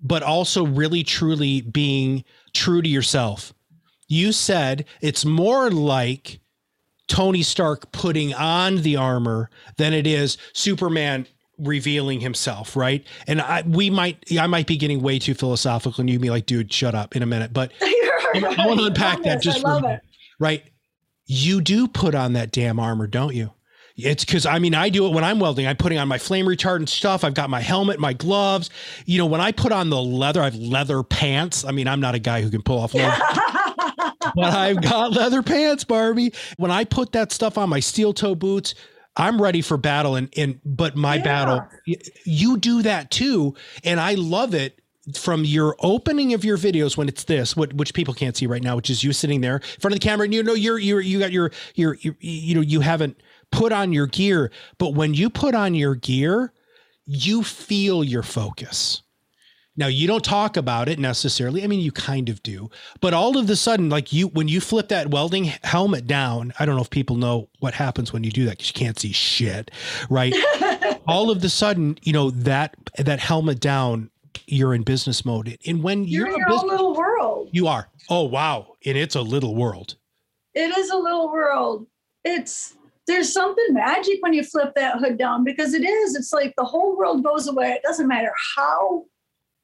but 0.00 0.22
also 0.22 0.64
really 0.64 1.02
truly 1.02 1.60
being 1.60 2.24
true 2.54 2.80
to 2.80 2.88
yourself. 2.88 3.52
You 4.06 4.30
said 4.30 4.84
it's 5.00 5.24
more 5.24 5.70
like 5.70 6.40
Tony 7.08 7.42
Stark 7.42 7.90
putting 7.92 8.34
on 8.34 8.76
the 8.82 8.96
armor 8.96 9.50
than 9.76 9.92
it 9.92 10.06
is 10.06 10.38
Superman 10.52 11.26
revealing 11.58 12.20
himself, 12.20 12.76
right? 12.76 13.04
And 13.26 13.40
I 13.40 13.62
we 13.62 13.90
might 13.90 14.24
I 14.38 14.46
might 14.46 14.66
be 14.66 14.76
getting 14.76 15.02
way 15.02 15.18
too 15.18 15.34
philosophical 15.34 16.00
and 16.00 16.08
you'd 16.08 16.22
be 16.22 16.30
like, 16.30 16.46
dude, 16.46 16.72
shut 16.72 16.94
up 16.94 17.16
in 17.16 17.22
a 17.22 17.26
minute. 17.26 17.52
But 17.52 17.72
I 17.82 18.54
I 18.58 18.66
wanna 18.66 18.84
unpack 18.84 19.22
that 19.24 19.42
just 19.42 19.60
for 19.60 19.72
a 19.72 19.80
minute. 19.80 20.02
right, 20.38 20.62
you 21.26 21.60
do 21.60 21.88
put 21.88 22.14
on 22.14 22.34
that 22.34 22.52
damn 22.52 22.78
armor, 22.78 23.06
don't 23.06 23.34
you? 23.34 23.50
It's 23.96 24.24
because 24.24 24.46
I 24.46 24.60
mean 24.60 24.74
I 24.74 24.90
do 24.90 25.06
it 25.06 25.12
when 25.12 25.24
I'm 25.24 25.40
welding. 25.40 25.66
I'm 25.66 25.76
putting 25.76 25.98
on 25.98 26.06
my 26.06 26.18
flame 26.18 26.46
retardant 26.46 26.88
stuff. 26.88 27.24
I've 27.24 27.34
got 27.34 27.50
my 27.50 27.60
helmet, 27.60 27.98
my 27.98 28.12
gloves. 28.12 28.70
You 29.06 29.18
know, 29.18 29.26
when 29.26 29.40
I 29.40 29.50
put 29.50 29.72
on 29.72 29.90
the 29.90 30.00
leather, 30.00 30.40
I 30.40 30.44
have 30.44 30.54
leather 30.54 31.02
pants. 31.02 31.64
I 31.64 31.72
mean, 31.72 31.88
I'm 31.88 31.98
not 31.98 32.14
a 32.14 32.20
guy 32.20 32.40
who 32.42 32.50
can 32.50 32.62
pull 32.62 32.78
off 32.78 32.94
leather 32.94 33.20
but 34.34 34.52
I've 34.54 34.80
got 34.82 35.12
leather 35.12 35.42
pants, 35.42 35.84
Barbie. 35.84 36.32
When 36.56 36.70
I 36.70 36.84
put 36.84 37.12
that 37.12 37.32
stuff 37.32 37.58
on 37.58 37.68
my 37.68 37.80
steel 37.80 38.12
toe 38.12 38.34
boots, 38.34 38.74
I'm 39.16 39.40
ready 39.40 39.62
for 39.62 39.76
battle. 39.76 40.16
And 40.16 40.28
and 40.36 40.60
but 40.64 40.96
my 40.96 41.16
Yeah. 41.16 41.22
battle, 41.22 41.68
you 42.24 42.56
do 42.58 42.82
that 42.82 43.10
too, 43.10 43.54
and 43.84 44.00
I 44.00 44.14
love 44.14 44.54
it. 44.54 44.78
From 45.16 45.42
your 45.42 45.74
opening 45.80 46.34
of 46.34 46.44
your 46.44 46.58
videos, 46.58 46.98
when 46.98 47.08
it's 47.08 47.24
this, 47.24 47.56
what 47.56 47.72
which 47.72 47.94
people 47.94 48.12
can't 48.12 48.36
see 48.36 48.46
right 48.46 48.62
now, 48.62 48.76
which 48.76 48.90
is 48.90 49.02
you 49.02 49.14
sitting 49.14 49.40
there 49.40 49.56
in 49.56 49.80
front 49.80 49.94
of 49.94 50.00
the 50.00 50.06
camera, 50.06 50.24
and 50.24 50.34
you 50.34 50.42
know 50.42 50.52
you're 50.52 50.78
you're 50.78 51.00
you 51.00 51.18
got 51.18 51.32
your 51.32 51.50
your, 51.76 51.94
your 52.02 52.14
you 52.20 52.54
know 52.54 52.60
you 52.60 52.80
haven't 52.80 53.18
put 53.50 53.72
on 53.72 53.94
your 53.94 54.06
gear, 54.06 54.50
but 54.76 54.92
when 54.92 55.14
you 55.14 55.30
put 55.30 55.54
on 55.54 55.74
your 55.74 55.94
gear, 55.94 56.52
you 57.06 57.42
feel 57.42 58.04
your 58.04 58.22
focus. 58.22 59.00
Now 59.78 59.86
you 59.86 60.08
don't 60.08 60.24
talk 60.24 60.56
about 60.56 60.88
it 60.88 60.98
necessarily. 60.98 61.62
I 61.62 61.68
mean, 61.68 61.78
you 61.78 61.92
kind 61.92 62.28
of 62.28 62.42
do, 62.42 62.68
but 63.00 63.14
all 63.14 63.38
of 63.38 63.48
a 63.48 63.54
sudden, 63.54 63.88
like 63.88 64.12
you, 64.12 64.26
when 64.26 64.48
you 64.48 64.60
flip 64.60 64.88
that 64.88 65.08
welding 65.10 65.44
helmet 65.62 66.06
down, 66.08 66.52
I 66.58 66.66
don't 66.66 66.74
know 66.74 66.82
if 66.82 66.90
people 66.90 67.14
know 67.16 67.48
what 67.60 67.74
happens 67.74 68.12
when 68.12 68.24
you 68.24 68.32
do 68.32 68.44
that 68.46 68.58
because 68.58 68.68
you 68.68 68.74
can't 68.74 68.98
see 68.98 69.12
shit, 69.12 69.70
right? 70.10 70.34
all 71.06 71.30
of 71.30 71.40
the 71.42 71.48
sudden, 71.48 71.96
you 72.02 72.12
know 72.12 72.30
that 72.30 72.74
that 72.98 73.20
helmet 73.20 73.60
down, 73.60 74.10
you're 74.46 74.74
in 74.74 74.82
business 74.82 75.24
mode, 75.24 75.56
and 75.64 75.82
when 75.82 76.04
You're 76.04 76.26
you're, 76.26 76.34
in 76.34 76.34
a 76.34 76.38
your 76.38 76.48
business, 76.48 76.62
own 76.64 76.68
little 76.70 76.94
world. 76.96 77.48
you 77.52 77.68
are. 77.68 77.88
Oh 78.10 78.24
wow, 78.24 78.74
and 78.84 78.98
it's 78.98 79.14
a 79.14 79.22
little 79.22 79.54
world. 79.54 79.94
It 80.54 80.76
is 80.76 80.90
a 80.90 80.96
little 80.96 81.30
world. 81.30 81.86
It's 82.24 82.74
there's 83.06 83.32
something 83.32 83.64
magic 83.70 84.18
when 84.20 84.32
you 84.32 84.42
flip 84.42 84.74
that 84.74 84.98
hood 84.98 85.18
down 85.18 85.44
because 85.44 85.72
it 85.72 85.84
is. 85.84 86.16
It's 86.16 86.32
like 86.32 86.54
the 86.56 86.64
whole 86.64 86.96
world 86.96 87.22
goes 87.22 87.46
away. 87.46 87.70
It 87.70 87.82
doesn't 87.84 88.08
matter 88.08 88.32
how 88.56 89.04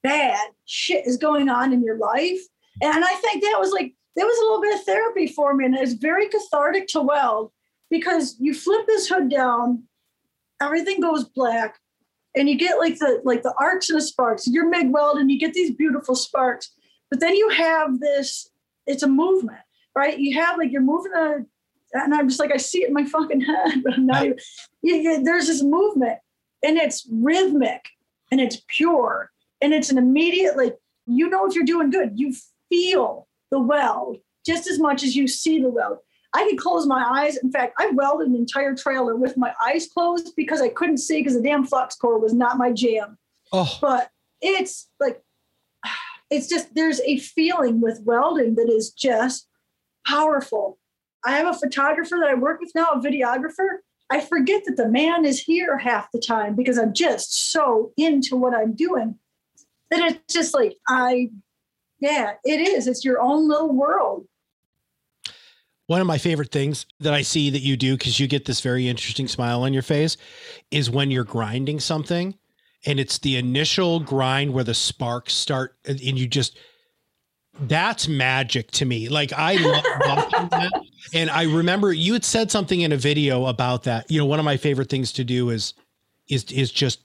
bad 0.04 0.50
shit 0.66 1.04
is 1.06 1.16
going 1.16 1.49
on 1.49 1.73
in 1.73 1.82
your 1.82 1.99
life. 1.99 2.40
And 2.80 3.04
I 3.04 3.14
think 3.14 3.42
that 3.42 3.56
was 3.58 3.73
like 3.73 3.94
that 4.14 4.25
was 4.25 4.38
a 4.38 4.42
little 4.42 4.61
bit 4.61 4.75
of 4.75 4.84
therapy 4.84 5.26
for 5.26 5.54
me, 5.54 5.64
and 5.64 5.75
it 5.75 5.80
was 5.80 5.94
very 5.94 6.28
cathartic 6.28 6.87
to 6.88 7.00
weld 7.00 7.50
because 7.90 8.37
you 8.38 8.54
flip 8.54 8.87
this 8.87 9.08
hood 9.08 9.28
down, 9.28 9.84
everything 10.61 11.00
goes 11.00 11.25
black, 11.25 11.78
and 12.37 12.49
you 12.49 12.56
get 12.56 12.78
like 12.78 12.99
the 12.99 13.20
like 13.25 13.42
the 13.42 13.54
arcs 13.58 13.90
and 13.90 13.96
the 13.96 14.02
sparks. 14.02 14.46
You're 14.46 14.68
MIG 14.68 14.92
weld, 14.92 15.18
and 15.18 15.30
you 15.30 15.38
get 15.38 15.54
these 15.54 15.73
beautiful 15.73 16.14
sparks. 16.14 16.70
But 17.11 17.20
then 17.20 17.34
you 17.34 17.49
have 17.50 18.00
this. 18.00 18.50
It's 18.87 19.02
a 19.02 19.08
movement, 19.08 19.61
right? 19.96 20.18
You 20.18 20.40
have 20.40 20.58
like 20.58 20.70
you're 20.70 20.82
moving 20.82 21.12
a, 21.16 21.44
and 21.94 22.14
I'm 22.14 22.28
just 22.28 22.40
like 22.40 22.52
I 22.52 22.56
see 22.56 22.82
it 22.82 22.88
in 22.88 22.94
my 22.94 23.04
fucking 23.16 23.40
head, 23.40 23.82
but 23.82 23.94
I'm 23.94 24.06
not 24.06 24.25
even. 24.25 24.38
You, 24.82 24.96
you, 24.96 25.25
there's 25.25 25.46
this 25.46 25.62
movement, 25.62 26.18
and 26.62 26.76
it's 26.76 27.08
rhythmic, 27.11 27.88
and 28.30 28.40
it's 28.40 28.62
pure, 28.68 29.30
and 29.61 29.73
it's 29.73 29.90
an 29.90 29.99
immediate 29.99 30.56
like 30.56 30.76
you 31.06 31.28
know 31.28 31.46
if 31.46 31.54
you're 31.54 31.64
doing 31.64 31.90
good. 31.90 32.12
You 32.14 32.34
feel 32.68 33.28
the 33.50 33.61
weld 33.61 34.18
just 34.44 34.68
as 34.68 34.78
much 34.78 35.02
as 35.02 35.16
you 35.16 35.26
see 35.26 35.61
the 35.61 35.68
weld. 35.68 35.99
I 36.34 36.49
could 36.49 36.58
close 36.58 36.87
my 36.87 37.04
eyes. 37.04 37.37
In 37.37 37.50
fact, 37.52 37.75
I 37.78 37.90
welded 37.90 38.28
an 38.28 38.34
entire 38.34 38.75
trailer 38.75 39.14
with 39.14 39.37
my 39.37 39.54
eyes 39.64 39.87
closed 39.87 40.34
because 40.37 40.61
I 40.61 40.68
couldn't 40.68 40.99
see 40.99 41.20
because 41.20 41.34
the 41.34 41.42
damn 41.42 41.64
flux 41.64 41.94
core 41.94 42.18
was 42.18 42.34
not 42.34 42.58
my 42.58 42.73
jam. 42.73 43.18
Oh, 43.52 43.78
But 43.80 44.11
it's 44.40 44.88
like, 44.99 45.23
it's 46.30 46.49
just, 46.49 46.75
there's 46.75 47.00
a 47.02 47.18
feeling 47.18 47.80
with 47.80 48.02
welding 48.04 48.56
that 48.56 48.68
is 48.68 48.90
just 48.90 49.46
powerful. 50.04 50.78
I 51.25 51.37
have 51.37 51.46
a 51.46 51.58
photographer 51.58 52.16
that 52.20 52.28
I 52.28 52.34
work 52.34 52.61
with 52.61 52.73
now, 52.75 52.88
a 52.92 53.00
videographer. 53.00 53.78
I 54.11 54.20
forget 54.20 54.64
that 54.66 54.76
the 54.76 54.88
man 54.88 55.25
is 55.25 55.40
here 55.40 55.78
half 55.78 56.11
the 56.12 56.20
time 56.20 56.56
because 56.56 56.78
I'm 56.78 56.92
just 56.92 57.52
so 57.52 57.92
into 57.96 58.37
what 58.37 58.54
I'm 58.54 58.75
doing 58.75 59.18
that 59.94 60.12
it's 60.12 60.34
just 60.34 60.54
like, 60.54 60.76
I, 60.88 61.30
yeah, 62.00 62.34
it 62.44 62.60
is. 62.60 62.86
It's 62.86 63.04
your 63.04 63.20
own 63.20 63.48
little 63.48 63.72
world. 63.72 64.26
One 65.86 66.00
of 66.00 66.06
my 66.06 66.18
favorite 66.18 66.50
things 66.50 66.86
that 67.00 67.12
I 67.12 67.22
see 67.22 67.50
that 67.50 67.60
you 67.60 67.76
do, 67.76 67.96
because 67.96 68.18
you 68.18 68.26
get 68.26 68.46
this 68.46 68.60
very 68.60 68.88
interesting 68.88 69.28
smile 69.28 69.62
on 69.62 69.74
your 69.74 69.82
face, 69.82 70.16
is 70.70 70.90
when 70.90 71.10
you're 71.10 71.24
grinding 71.24 71.78
something 71.78 72.34
and 72.86 72.98
it's 72.98 73.18
the 73.18 73.36
initial 73.36 74.00
grind 74.00 74.54
where 74.54 74.64
the 74.64 74.74
sparks 74.74 75.34
start 75.34 75.76
and 75.84 76.00
you 76.00 76.26
just, 76.26 76.58
that's 77.60 78.08
magic 78.08 78.70
to 78.72 78.86
me. 78.86 79.08
Like 79.08 79.32
I 79.34 79.56
love 79.56 79.82
that. 80.50 80.72
And 81.12 81.28
I 81.28 81.42
remember 81.42 81.92
you 81.92 82.14
had 82.14 82.24
said 82.24 82.50
something 82.50 82.80
in 82.80 82.92
a 82.92 82.96
video 82.96 83.46
about 83.46 83.82
that. 83.84 84.10
You 84.10 84.18
know, 84.18 84.26
one 84.26 84.38
of 84.38 84.44
my 84.44 84.56
favorite 84.56 84.88
things 84.88 85.12
to 85.12 85.24
do 85.24 85.50
is, 85.50 85.74
is, 86.28 86.44
is 86.44 86.70
just 86.70 87.00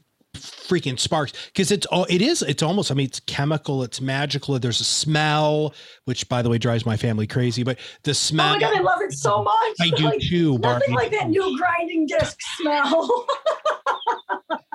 freaking 0.69 0.99
sparks 0.99 1.33
because 1.47 1.71
it's 1.71 1.87
all 1.87 2.05
it 2.09 2.21
is 2.21 2.43
it's 2.43 2.61
almost 2.61 2.91
i 2.91 2.93
mean 2.93 3.07
it's 3.07 3.19
chemical 3.21 3.81
it's 3.81 3.99
magical 3.99 4.59
there's 4.59 4.79
a 4.79 4.83
smell 4.85 5.73
which 6.05 6.29
by 6.29 6.43
the 6.43 6.49
way 6.49 6.59
drives 6.59 6.85
my 6.85 6.95
family 6.95 7.25
crazy 7.25 7.63
but 7.63 7.79
the 8.03 8.11
Oh 8.11 8.13
smell 8.13 8.53
my 8.53 8.59
God, 8.59 8.77
I 8.77 8.81
love 8.81 9.01
it 9.01 9.13
so 9.13 9.41
much. 9.43 9.75
I 9.81 9.89
do 9.89 10.03
Like, 10.03 10.19
too, 10.19 10.59
Barbie. 10.59 10.81
Nothing 10.81 10.95
like 10.95 11.11
that 11.11 11.29
new 11.29 11.57
grinding 11.57 12.05
disc 12.05 12.37
smell. 12.57 13.27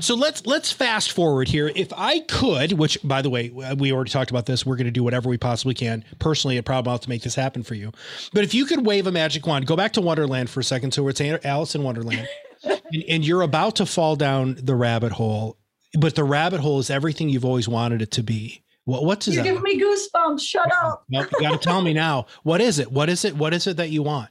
So 0.00 0.14
let's 0.14 0.46
let's 0.46 0.72
fast 0.72 1.12
forward 1.12 1.48
here. 1.48 1.70
If 1.74 1.92
I 1.96 2.20
could, 2.20 2.72
which 2.72 2.98
by 3.04 3.22
the 3.22 3.30
way, 3.30 3.50
we 3.50 3.92
already 3.92 4.10
talked 4.10 4.30
about 4.30 4.46
this, 4.46 4.64
we're 4.66 4.76
going 4.76 4.86
to 4.86 4.90
do 4.92 5.04
whatever 5.04 5.28
we 5.28 5.38
possibly 5.38 5.74
can. 5.74 6.04
Personally, 6.18 6.58
I'd 6.58 6.64
probably 6.66 6.90
have 6.92 7.00
to 7.02 7.08
make 7.08 7.22
this 7.22 7.34
happen 7.34 7.62
for 7.62 7.74
you. 7.74 7.92
But 8.32 8.42
if 8.44 8.54
you 8.54 8.64
could 8.64 8.84
wave 8.86 9.06
a 9.06 9.12
magic 9.12 9.46
wand, 9.46 9.66
go 9.66 9.76
back 9.76 9.92
to 9.94 10.00
Wonderland 10.00 10.50
for 10.50 10.60
a 10.60 10.64
second. 10.64 10.92
So 10.92 11.06
it's 11.08 11.20
Alice 11.20 11.74
in 11.74 11.82
Wonderland, 11.82 12.26
and, 12.64 13.04
and 13.08 13.26
you're 13.26 13.42
about 13.42 13.76
to 13.76 13.86
fall 13.86 14.16
down 14.16 14.56
the 14.62 14.74
rabbit 14.74 15.12
hole, 15.12 15.58
but 15.98 16.14
the 16.14 16.24
rabbit 16.24 16.60
hole 16.60 16.78
is 16.78 16.90
everything 16.90 17.28
you've 17.28 17.44
always 17.44 17.68
wanted 17.68 18.02
it 18.02 18.10
to 18.12 18.22
be. 18.22 18.62
What 18.84 19.04
what's 19.04 19.28
You're 19.28 19.44
that? 19.44 19.44
giving 19.44 19.62
me 19.62 19.80
goosebumps. 19.80 20.40
Shut 20.40 20.72
up. 20.72 21.04
Nope, 21.08 21.28
you 21.32 21.40
got 21.40 21.52
to 21.52 21.58
tell 21.58 21.82
me 21.82 21.92
now. 22.06 22.26
What 22.42 22.60
is 22.60 22.78
it? 22.78 22.90
What 22.90 23.08
is 23.08 23.24
it? 23.24 23.36
What 23.36 23.54
is 23.54 23.66
it 23.66 23.76
that 23.76 23.90
you 23.90 24.02
want? 24.02 24.30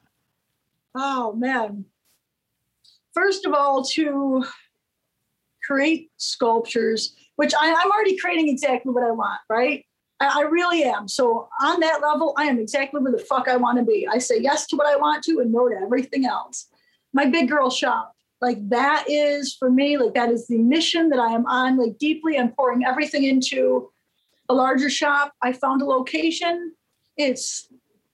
Oh 0.96 1.34
man. 1.34 1.86
First 3.14 3.46
of 3.46 3.54
all, 3.54 3.84
to 3.84 4.46
create 5.66 6.12
sculptures, 6.18 7.16
which 7.36 7.54
I, 7.54 7.74
I'm 7.74 7.92
already 7.92 8.18
creating 8.18 8.50
exactly 8.50 8.92
what 8.92 9.04
I 9.04 9.12
want, 9.12 9.40
right? 9.50 9.86
I, 10.20 10.40
I 10.40 10.42
really 10.44 10.84
am. 10.84 11.08
So 11.08 11.50
on 11.62 11.80
that 11.82 12.02
level, 12.02 12.34
I 12.38 12.46
am 12.46 12.60
exactly 12.60 13.02
where 13.02 13.12
the 13.12 13.20
fuck 13.20 13.48
I 13.48 13.58
want 13.58 13.78
to 13.80 13.86
be. 13.86 14.08
I 14.08 14.18
say 14.18 14.40
yes 14.40 14.68
to 14.68 14.76
what 14.76 14.88
I 14.88 14.96
want 14.96 15.24
to 15.26 15.40
and 15.40 15.52
no 15.52 15.68
to 15.70 15.76
everything 15.76 16.26
else. 16.26 16.68
My 17.14 17.26
big 17.26 17.50
girl 17.50 17.70
shop, 17.70 18.16
like 18.42 18.70
that 18.70 19.06
is 19.08 19.56
for 19.56 19.70
me, 19.70 19.98
like 19.98 20.16
that 20.16 20.32
is 20.32 20.48
the 20.48 20.58
mission 20.58 21.10
that 21.10 21.20
I 21.20 21.32
am 21.32 21.46
on, 21.46 21.78
like 21.78 21.98
deeply. 22.00 22.38
I'm 22.38 22.52
pouring 22.52 22.84
everything 22.84 23.24
into 23.24 23.92
a 24.50 24.54
larger 24.54 24.90
shop. 24.90 25.34
I 25.42 25.54
found 25.54 25.82
a 25.82 25.86
location. 25.86 26.74
It's, 27.18 27.68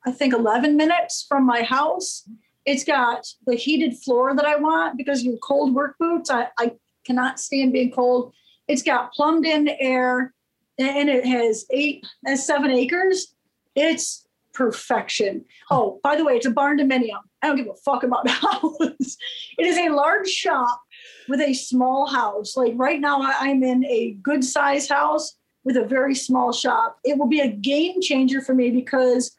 I 0.05 0.11
think, 0.11 0.33
11 0.33 0.75
minutes 0.75 1.25
from 1.27 1.45
my 1.45 1.63
house. 1.63 2.29
It's 2.65 2.83
got 2.83 3.25
the 3.45 3.55
heated 3.55 3.97
floor 3.97 4.35
that 4.35 4.45
I 4.45 4.57
want 4.57 4.97
because 4.97 5.23
your 5.23 5.37
cold 5.37 5.73
work 5.73 5.95
boots, 5.97 6.29
I, 6.29 6.49
I 6.59 6.73
cannot 7.05 7.39
stand 7.39 7.71
being 7.71 7.91
cold. 7.91 8.33
It's 8.67 8.83
got 8.83 9.13
plumbed 9.13 9.45
in 9.45 9.69
air 9.79 10.33
and 10.77 11.09
it 11.09 11.25
has 11.25 11.65
eight, 11.71 12.05
has 12.25 12.45
seven 12.45 12.69
acres. 12.69 13.33
It's 13.75 14.27
perfection. 14.53 15.45
Oh, 15.71 16.01
by 16.03 16.17
the 16.17 16.25
way, 16.25 16.35
it's 16.35 16.45
a 16.45 16.51
barndominium. 16.51 17.21
I 17.41 17.47
don't 17.47 17.55
give 17.57 17.67
a 17.67 17.75
fuck 17.75 18.03
about 18.03 18.23
the 18.23 18.31
house. 18.45 19.17
it 19.57 19.65
is 19.65 19.77
a 19.77 19.89
large 19.89 20.27
shop 20.27 20.81
with 21.27 21.39
a 21.41 21.53
small 21.53 22.07
house. 22.07 22.57
Like 22.57 22.73
right 22.75 22.99
now, 22.99 23.19
I'm 23.21 23.63
in 23.63 23.85
a 23.85 24.17
good 24.23 24.43
size 24.43 24.89
house 24.89 25.35
with 25.63 25.77
a 25.77 25.85
very 25.85 26.15
small 26.15 26.51
shop. 26.51 26.97
It 27.03 27.17
will 27.17 27.27
be 27.27 27.41
a 27.41 27.47
game 27.51 28.01
changer 28.01 28.41
for 28.41 28.53
me 28.55 28.71
because 28.71 29.35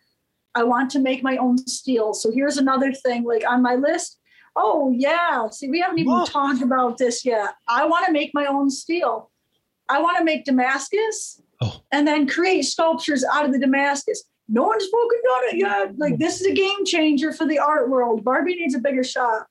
I 0.54 0.62
want 0.64 0.90
to 0.92 0.98
make 0.98 1.22
my 1.22 1.36
own 1.38 1.58
steel. 1.58 2.14
So 2.14 2.30
here's 2.30 2.56
another 2.56 2.92
thing 2.92 3.24
like 3.24 3.44
on 3.48 3.62
my 3.62 3.74
list. 3.74 4.18
Oh, 4.56 4.92
yeah. 4.96 5.48
See, 5.50 5.68
we 5.68 5.80
haven't 5.80 5.98
even 6.00 6.12
Whoa. 6.12 6.24
talked 6.24 6.62
about 6.62 6.98
this 6.98 7.24
yet. 7.24 7.54
I 7.68 7.84
want 7.86 8.06
to 8.06 8.12
make 8.12 8.32
my 8.34 8.46
own 8.46 8.70
steel. 8.70 9.30
I 9.88 10.00
want 10.02 10.18
to 10.18 10.24
make 10.24 10.44
Damascus 10.44 11.40
Oh. 11.60 11.80
and 11.90 12.06
then 12.06 12.28
create 12.28 12.62
sculptures 12.62 13.24
out 13.32 13.44
of 13.44 13.52
the 13.52 13.58
Damascus. 13.58 14.22
No 14.48 14.62
one's 14.62 14.84
spoken 14.84 15.18
done 15.24 15.42
it 15.44 15.56
yet. 15.56 15.98
Like, 15.98 16.18
this 16.18 16.40
is 16.40 16.46
a 16.46 16.54
game 16.54 16.84
changer 16.84 17.32
for 17.32 17.46
the 17.46 17.58
art 17.58 17.90
world. 17.90 18.24
Barbie 18.24 18.54
needs 18.54 18.74
a 18.74 18.78
bigger 18.78 19.04
shop. 19.04 19.46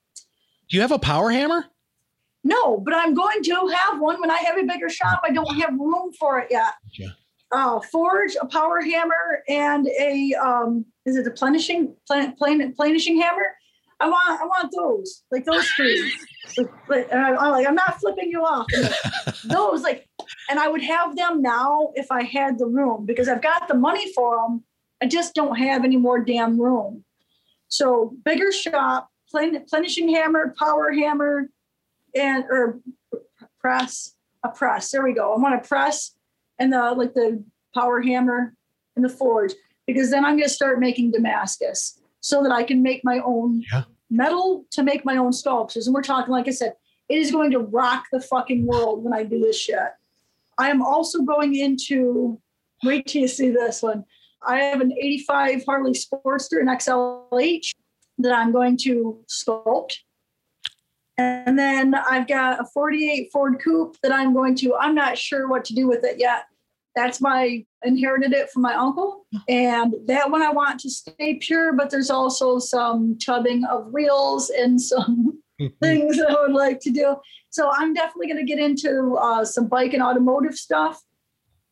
Do 0.70 0.76
you 0.76 0.82
have 0.82 0.92
a 0.92 1.00
power 1.00 1.30
hammer? 1.30 1.66
No, 2.44 2.78
but 2.80 2.94
I'm 2.94 3.14
going 3.14 3.44
to 3.44 3.68
have 3.68 4.00
one 4.00 4.20
when 4.22 4.32
I 4.32 4.38
have 4.38 4.58
a 4.58 4.64
bigger 4.64 4.90
shop. 4.90 5.22
I 5.24 5.32
don't 5.32 5.60
have 5.60 5.74
room 5.78 6.14
for 6.14 6.40
it 6.40 6.48
yet. 6.50 6.74
Yeah. 6.98 7.10
Uh, 7.52 7.80
forge, 7.92 8.36
a 8.42 8.46
power 8.46 8.82
hammer, 8.82 9.44
and 9.48 9.88
a 9.88 10.34
um, 10.34 10.86
is 11.06 11.16
it 11.16 11.26
a 11.28 11.32
planishing 11.32 11.94
plan, 12.06 12.34
plan, 12.36 12.74
planishing 12.74 13.22
hammer? 13.22 13.56
I 14.00 14.10
want 14.10 14.42
I 14.42 14.46
want 14.46 14.72
those 14.76 15.24
like 15.32 15.46
those 15.46 15.66
three. 15.70 16.14
like, 16.90 17.08
and 17.12 17.20
I, 17.20 17.36
I'm 17.36 17.52
like 17.52 17.68
I'm 17.68 17.76
not 17.76 18.00
flipping 18.00 18.30
you 18.30 18.42
off. 18.42 18.68
those 19.46 19.82
like, 19.82 20.08
and 20.50 20.60
I 20.60 20.68
would 20.68 20.84
have 20.84 21.16
them 21.16 21.42
now 21.42 21.92
if 21.96 22.12
I 22.12 22.24
had 22.24 22.60
the 22.60 22.66
room 22.68 23.06
because 23.06 23.28
I've 23.28 23.42
got 23.42 23.68
the 23.68 23.76
money 23.76 24.12
for 24.14 24.36
them. 24.36 24.64
I 25.02 25.08
just 25.08 25.36
don't 25.36 25.56
have 25.58 25.84
any 25.84 25.98
more 25.98 26.20
damn 26.24 26.60
room. 26.60 27.04
So 27.68 28.14
bigger 28.26 28.52
shop, 28.52 29.10
plen- 29.30 29.66
planishing 29.72 30.10
hammer, 30.16 30.56
power 30.58 30.92
hammer, 30.92 31.50
and 32.16 32.44
or 32.50 32.80
press 33.60 34.16
a 34.44 34.50
press. 34.50 34.92
There 34.92 35.04
we 35.04 35.14
go. 35.14 35.34
I 35.34 35.38
want 35.38 35.56
a 35.56 35.68
press 35.68 36.16
and 36.60 36.72
the 36.72 36.92
like 36.94 37.14
the 37.14 37.44
power 37.74 38.02
hammer 38.02 38.54
and 38.96 39.04
the 39.06 39.10
forge 39.10 39.54
because 39.86 40.10
then 40.10 40.26
I'm 40.26 40.34
going 40.38 40.44
to 40.48 40.50
start 40.50 40.80
making 40.80 41.12
Damascus 41.12 42.00
so 42.22 42.42
that 42.44 42.52
I 42.52 42.64
can 42.64 42.82
make 42.82 43.02
my 43.04 43.20
own 43.24 43.64
Yeah. 43.72 43.84
metal 44.10 44.66
to 44.72 44.84
make 44.84 45.06
my 45.06 45.18
own 45.18 45.32
sculptures. 45.34 45.88
And 45.88 45.94
we're 45.94 46.02
talking, 46.02 46.32
like 46.32 46.48
I 46.48 46.52
said, 46.52 46.74
it 47.10 47.18
is 47.18 47.32
going 47.32 47.52
to 47.52 47.60
rock 47.60 48.06
the 48.12 48.20
fucking 48.20 48.66
world 48.66 49.04
when 49.04 49.14
I 49.14 49.24
do 49.24 49.40
this 49.40 49.60
shit. 49.60 49.78
I 50.58 50.70
am 50.70 50.82
also 50.82 51.22
going 51.22 51.56
into. 51.56 52.40
Wait 52.84 53.08
till 53.08 53.22
you 53.24 53.28
see 53.28 53.50
this 53.50 53.82
one. 53.82 54.06
I 54.46 54.60
have 54.60 54.82
an 54.82 54.92
85 54.92 55.66
Harley 55.66 55.92
Sportster 55.92 56.60
in 56.60 56.68
XLH 56.68 57.74
that 58.20 58.34
I'm 58.34 58.52
going 58.52 58.78
to 58.78 59.24
sculpt. 59.28 59.96
And 61.18 61.58
then 61.58 61.96
I've 61.96 62.28
got 62.28 62.62
a 62.62 62.66
48 62.66 63.30
Ford 63.32 63.60
Coupe 63.64 63.98
that 64.04 64.12
I'm 64.12 64.34
going 64.34 64.56
to, 64.58 64.76
I'm 64.76 64.94
not 64.94 65.18
sure 65.18 65.48
what 65.48 65.66
to 65.66 65.74
do 65.74 65.88
with 65.88 66.04
it 66.04 66.20
yet. 66.20 66.46
That's 66.96 67.22
my 67.22 67.66
inherited 67.84 68.34
it 68.34 68.50
from 68.52 68.64
my 68.64 68.74
uncle. 68.74 69.26
And 69.48 69.96
that 70.06 70.30
one 70.30 70.42
I 70.42 70.50
want 70.52 70.80
to 70.82 70.90
stay 70.90 71.36
pure, 71.36 71.74
but 71.74 71.90
there's 71.90 72.10
also 72.10 72.60
some 72.60 73.18
tubbing 73.20 73.66
of 73.66 73.88
reels 73.92 74.50
and 74.50 74.80
some 74.80 75.42
things 75.82 76.18
that 76.18 76.30
I 76.30 76.42
would 76.42 76.56
like 76.56 76.80
to 76.82 76.92
do. 76.92 77.16
So 77.50 77.72
I'm 77.72 77.94
definitely 77.94 78.28
going 78.28 78.46
to 78.46 78.52
get 78.52 78.60
into 78.60 79.16
uh, 79.20 79.46
some 79.46 79.68
bike 79.68 79.94
and 79.94 80.04
automotive 80.04 80.56
stuff. 80.56 81.02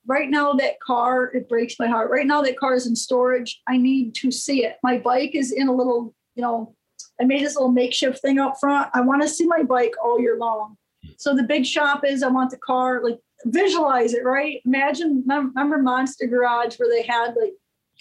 Right 0.07 0.29
now, 0.29 0.53
that 0.53 0.79
car, 0.79 1.31
it 1.33 1.49
breaks 1.49 1.75
my 1.79 1.87
heart. 1.87 2.11
Right 2.11 2.27
now, 2.27 2.41
that 2.41 2.59
car 2.59 2.75
is 2.75 2.85
in 2.85 2.95
storage. 2.95 3.61
I 3.67 3.77
need 3.77 4.13
to 4.15 4.31
see 4.31 4.63
it. 4.63 4.77
My 4.83 4.97
bike 4.97 5.33
is 5.33 5.51
in 5.51 5.67
a 5.67 5.73
little, 5.73 6.13
you 6.35 6.43
know, 6.43 6.75
I 7.19 7.23
made 7.23 7.43
this 7.43 7.55
little 7.55 7.71
makeshift 7.71 8.21
thing 8.21 8.39
up 8.39 8.59
front. 8.59 8.89
I 8.93 9.01
want 9.01 9.21
to 9.21 9.27
see 9.27 9.45
my 9.45 9.63
bike 9.63 9.93
all 10.03 10.19
year 10.19 10.37
long. 10.37 10.77
So 11.17 11.35
the 11.35 11.43
big 11.43 11.65
shop 11.65 12.03
is 12.05 12.23
I 12.23 12.27
want 12.27 12.51
the 12.51 12.57
car, 12.57 13.01
like 13.03 13.19
visualize 13.45 14.13
it, 14.13 14.23
right? 14.23 14.61
Imagine, 14.65 15.23
mem- 15.25 15.53
remember 15.55 15.77
Monster 15.77 16.27
Garage 16.27 16.77
where 16.77 16.89
they 16.89 17.03
had 17.03 17.35
like, 17.39 17.53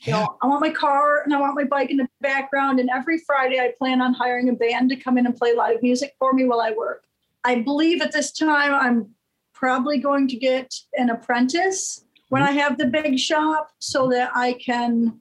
you 0.03 0.13
know, 0.13 0.37
I 0.43 0.47
want 0.47 0.61
my 0.61 0.71
car 0.71 1.23
and 1.23 1.33
I 1.33 1.41
want 1.41 1.55
my 1.55 1.65
bike 1.65 1.91
in 1.91 1.97
the 1.97 2.09
background. 2.21 2.81
And 2.81 2.91
every 2.91 3.19
Friday 3.19 3.61
I 3.61 3.73
plan 3.79 4.03
on 4.03 4.13
hiring 4.13 4.49
a 4.49 4.53
band 4.53 4.91
to 4.91 4.97
come 4.97 5.17
in 5.17 5.27
and 5.27 5.37
play 5.37 5.55
live 5.55 5.83
music 5.83 6.13
for 6.19 6.33
me 6.33 6.45
while 6.45 6.61
I 6.61 6.73
work. 6.73 7.05
I 7.45 7.57
believe 7.57 8.03
at 8.03 8.13
this 8.13 8.33
time 8.33 8.75
I'm 8.75 9.11
probably 9.53 9.99
going 9.99 10.29
to 10.29 10.37
get 10.37 10.75
an 10.95 11.11
apprentice 11.11 12.04
when 12.35 12.43
I 12.43 12.51
have 12.51 12.79
the 12.79 12.87
big 12.87 13.17
shop 13.17 13.71
so 13.79 14.09
that 14.09 14.33
I 14.35 14.55
can 14.55 15.21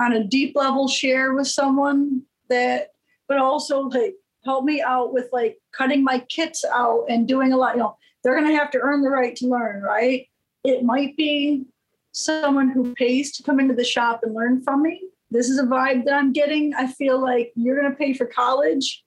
on 0.00 0.12
a 0.12 0.22
deep 0.22 0.54
level 0.54 0.86
share 0.86 1.34
with 1.34 1.48
someone 1.48 2.22
that 2.48 2.92
but 3.26 3.38
also 3.38 3.80
like 3.88 4.14
help 4.44 4.64
me 4.64 4.80
out 4.80 5.12
with 5.12 5.28
like 5.32 5.58
cutting 5.72 6.04
my 6.04 6.20
kits 6.28 6.64
out 6.72 7.06
and 7.08 7.26
doing 7.26 7.52
a 7.52 7.56
lot 7.56 7.74
you 7.74 7.80
know 7.80 7.96
they're 8.22 8.38
going 8.38 8.46
to 8.46 8.56
have 8.56 8.70
to 8.70 8.78
earn 8.78 9.02
the 9.02 9.10
right 9.10 9.34
to 9.36 9.48
learn 9.48 9.82
right? 9.82 10.28
It 10.62 10.84
might 10.84 11.16
be 11.16 11.64
someone 12.12 12.70
who 12.70 12.94
pays 12.94 13.32
to 13.32 13.42
come 13.42 13.58
into 13.58 13.74
the 13.74 13.82
shop 13.82 14.20
and 14.22 14.32
learn 14.32 14.62
from 14.62 14.82
me. 14.82 15.02
This 15.32 15.48
is 15.48 15.58
a 15.58 15.64
vibe 15.64 16.04
that 16.04 16.14
i'm 16.14 16.32
getting. 16.32 16.74
I 16.74 16.86
feel 16.92 17.20
like 17.20 17.50
you're 17.56 17.80
going 17.80 17.90
to 17.90 17.98
pay 17.98 18.14
for 18.14 18.26
college 18.26 19.02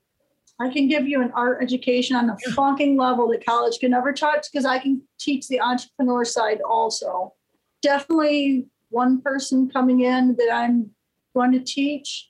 i 0.64 0.72
can 0.72 0.88
give 0.88 1.08
you 1.08 1.22
an 1.22 1.32
art 1.36 1.62
education 1.62 2.16
on 2.16 2.30
a 2.30 2.38
fucking 2.52 2.98
level 2.98 3.28
that 3.28 3.46
college 3.46 3.78
can 3.80 3.92
never 3.92 4.14
touch 4.14 4.48
because 4.52 4.66
i 4.66 4.80
can 4.80 5.02
teach 5.20 5.48
the 5.48 5.60
entrepreneur 5.60 6.24
side 6.24 6.60
also 6.70 7.34
definitely 7.82 8.66
one 8.90 9.22
person 9.22 9.70
coming 9.70 10.02
in 10.02 10.36
that 10.38 10.50
i'm 10.54 10.90
going 11.36 11.52
to 11.52 11.60
teach 11.60 12.30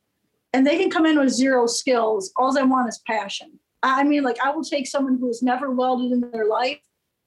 and 0.54 0.68
they 0.68 0.78
can 0.78 0.92
come 0.92 1.06
in 1.06 1.20
with 1.20 1.32
zero 1.32 1.66
skills. 1.66 2.32
All 2.38 2.58
I 2.58 2.62
want 2.62 2.88
is 2.88 3.02
passion. 3.06 3.60
I 3.82 4.04
mean, 4.04 4.24
like 4.24 4.38
I 4.40 4.52
will 4.52 4.64
take 4.64 4.88
someone 4.88 5.18
who 5.18 5.28
has 5.28 5.42
never 5.42 5.72
welded 5.72 6.12
in 6.12 6.22
their 6.32 6.46
life, 6.46 6.80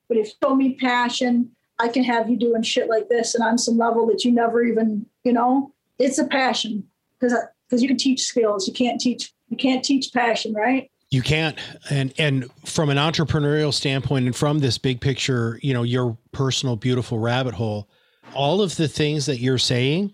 but 0.08 0.16
if 0.16 0.28
you 0.28 0.32
show 0.42 0.54
me 0.54 0.74
passion, 0.76 1.50
I 1.78 1.88
can 1.88 2.04
have 2.04 2.30
you 2.30 2.36
doing 2.38 2.62
shit 2.62 2.88
like 2.88 3.08
this 3.08 3.34
and 3.34 3.44
on 3.44 3.58
some 3.58 3.76
level 3.76 4.06
that 4.06 4.24
you 4.24 4.30
never 4.30 4.62
even, 4.62 5.04
you 5.24 5.32
know, 5.32 5.74
it's 5.98 6.18
a 6.18 6.26
passion 6.26 6.84
because 7.18 7.36
because 7.68 7.82
you 7.82 7.88
can 7.88 7.98
teach 7.98 8.22
skills. 8.22 8.66
You 8.66 8.72
can't 8.72 9.00
teach 9.00 9.32
you 9.48 9.56
can't 9.56 9.84
teach 9.84 10.12
passion, 10.14 10.54
right? 10.54 10.90
You 11.10 11.22
can't. 11.22 11.58
And 11.90 12.12
and 12.18 12.50
from 12.64 12.90
an 12.90 12.96
entrepreneurial 12.96 13.72
standpoint 13.72 14.26
and 14.26 14.34
from 14.34 14.58
this 14.58 14.78
big 14.78 15.00
picture, 15.00 15.58
you 15.62 15.72
know, 15.72 15.82
your 15.82 16.18
personal 16.32 16.76
beautiful 16.76 17.18
rabbit 17.18 17.54
hole, 17.54 17.88
all 18.34 18.60
of 18.60 18.76
the 18.76 18.88
things 18.88 19.26
that 19.26 19.38
you're 19.38 19.58
saying, 19.58 20.12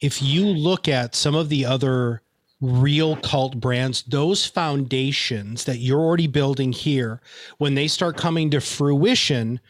if 0.00 0.20
you 0.22 0.44
look 0.44 0.88
at 0.88 1.14
some 1.14 1.34
of 1.34 1.48
the 1.48 1.64
other 1.64 2.22
real 2.60 3.16
cult 3.16 3.60
brands, 3.60 4.02
those 4.04 4.44
foundations 4.44 5.64
that 5.64 5.78
you're 5.78 6.00
already 6.00 6.26
building 6.26 6.72
here, 6.72 7.20
when 7.58 7.74
they 7.74 7.86
start 7.86 8.16
coming 8.16 8.50
to 8.50 8.60
fruition 8.60 9.60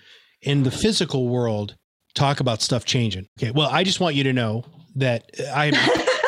in 0.43 0.63
the 0.63 0.71
physical 0.71 1.29
world, 1.29 1.77
talk 2.15 2.41
about 2.41 2.63
stuff 2.63 2.85
changing. 2.85 3.29
Okay. 3.39 3.51
Well, 3.51 3.69
I 3.71 3.85
just 3.85 4.01
want 4.01 4.15
you 4.15 4.25
to 4.25 4.33
know 4.33 4.65
that 4.97 5.31
I'm 5.55 5.75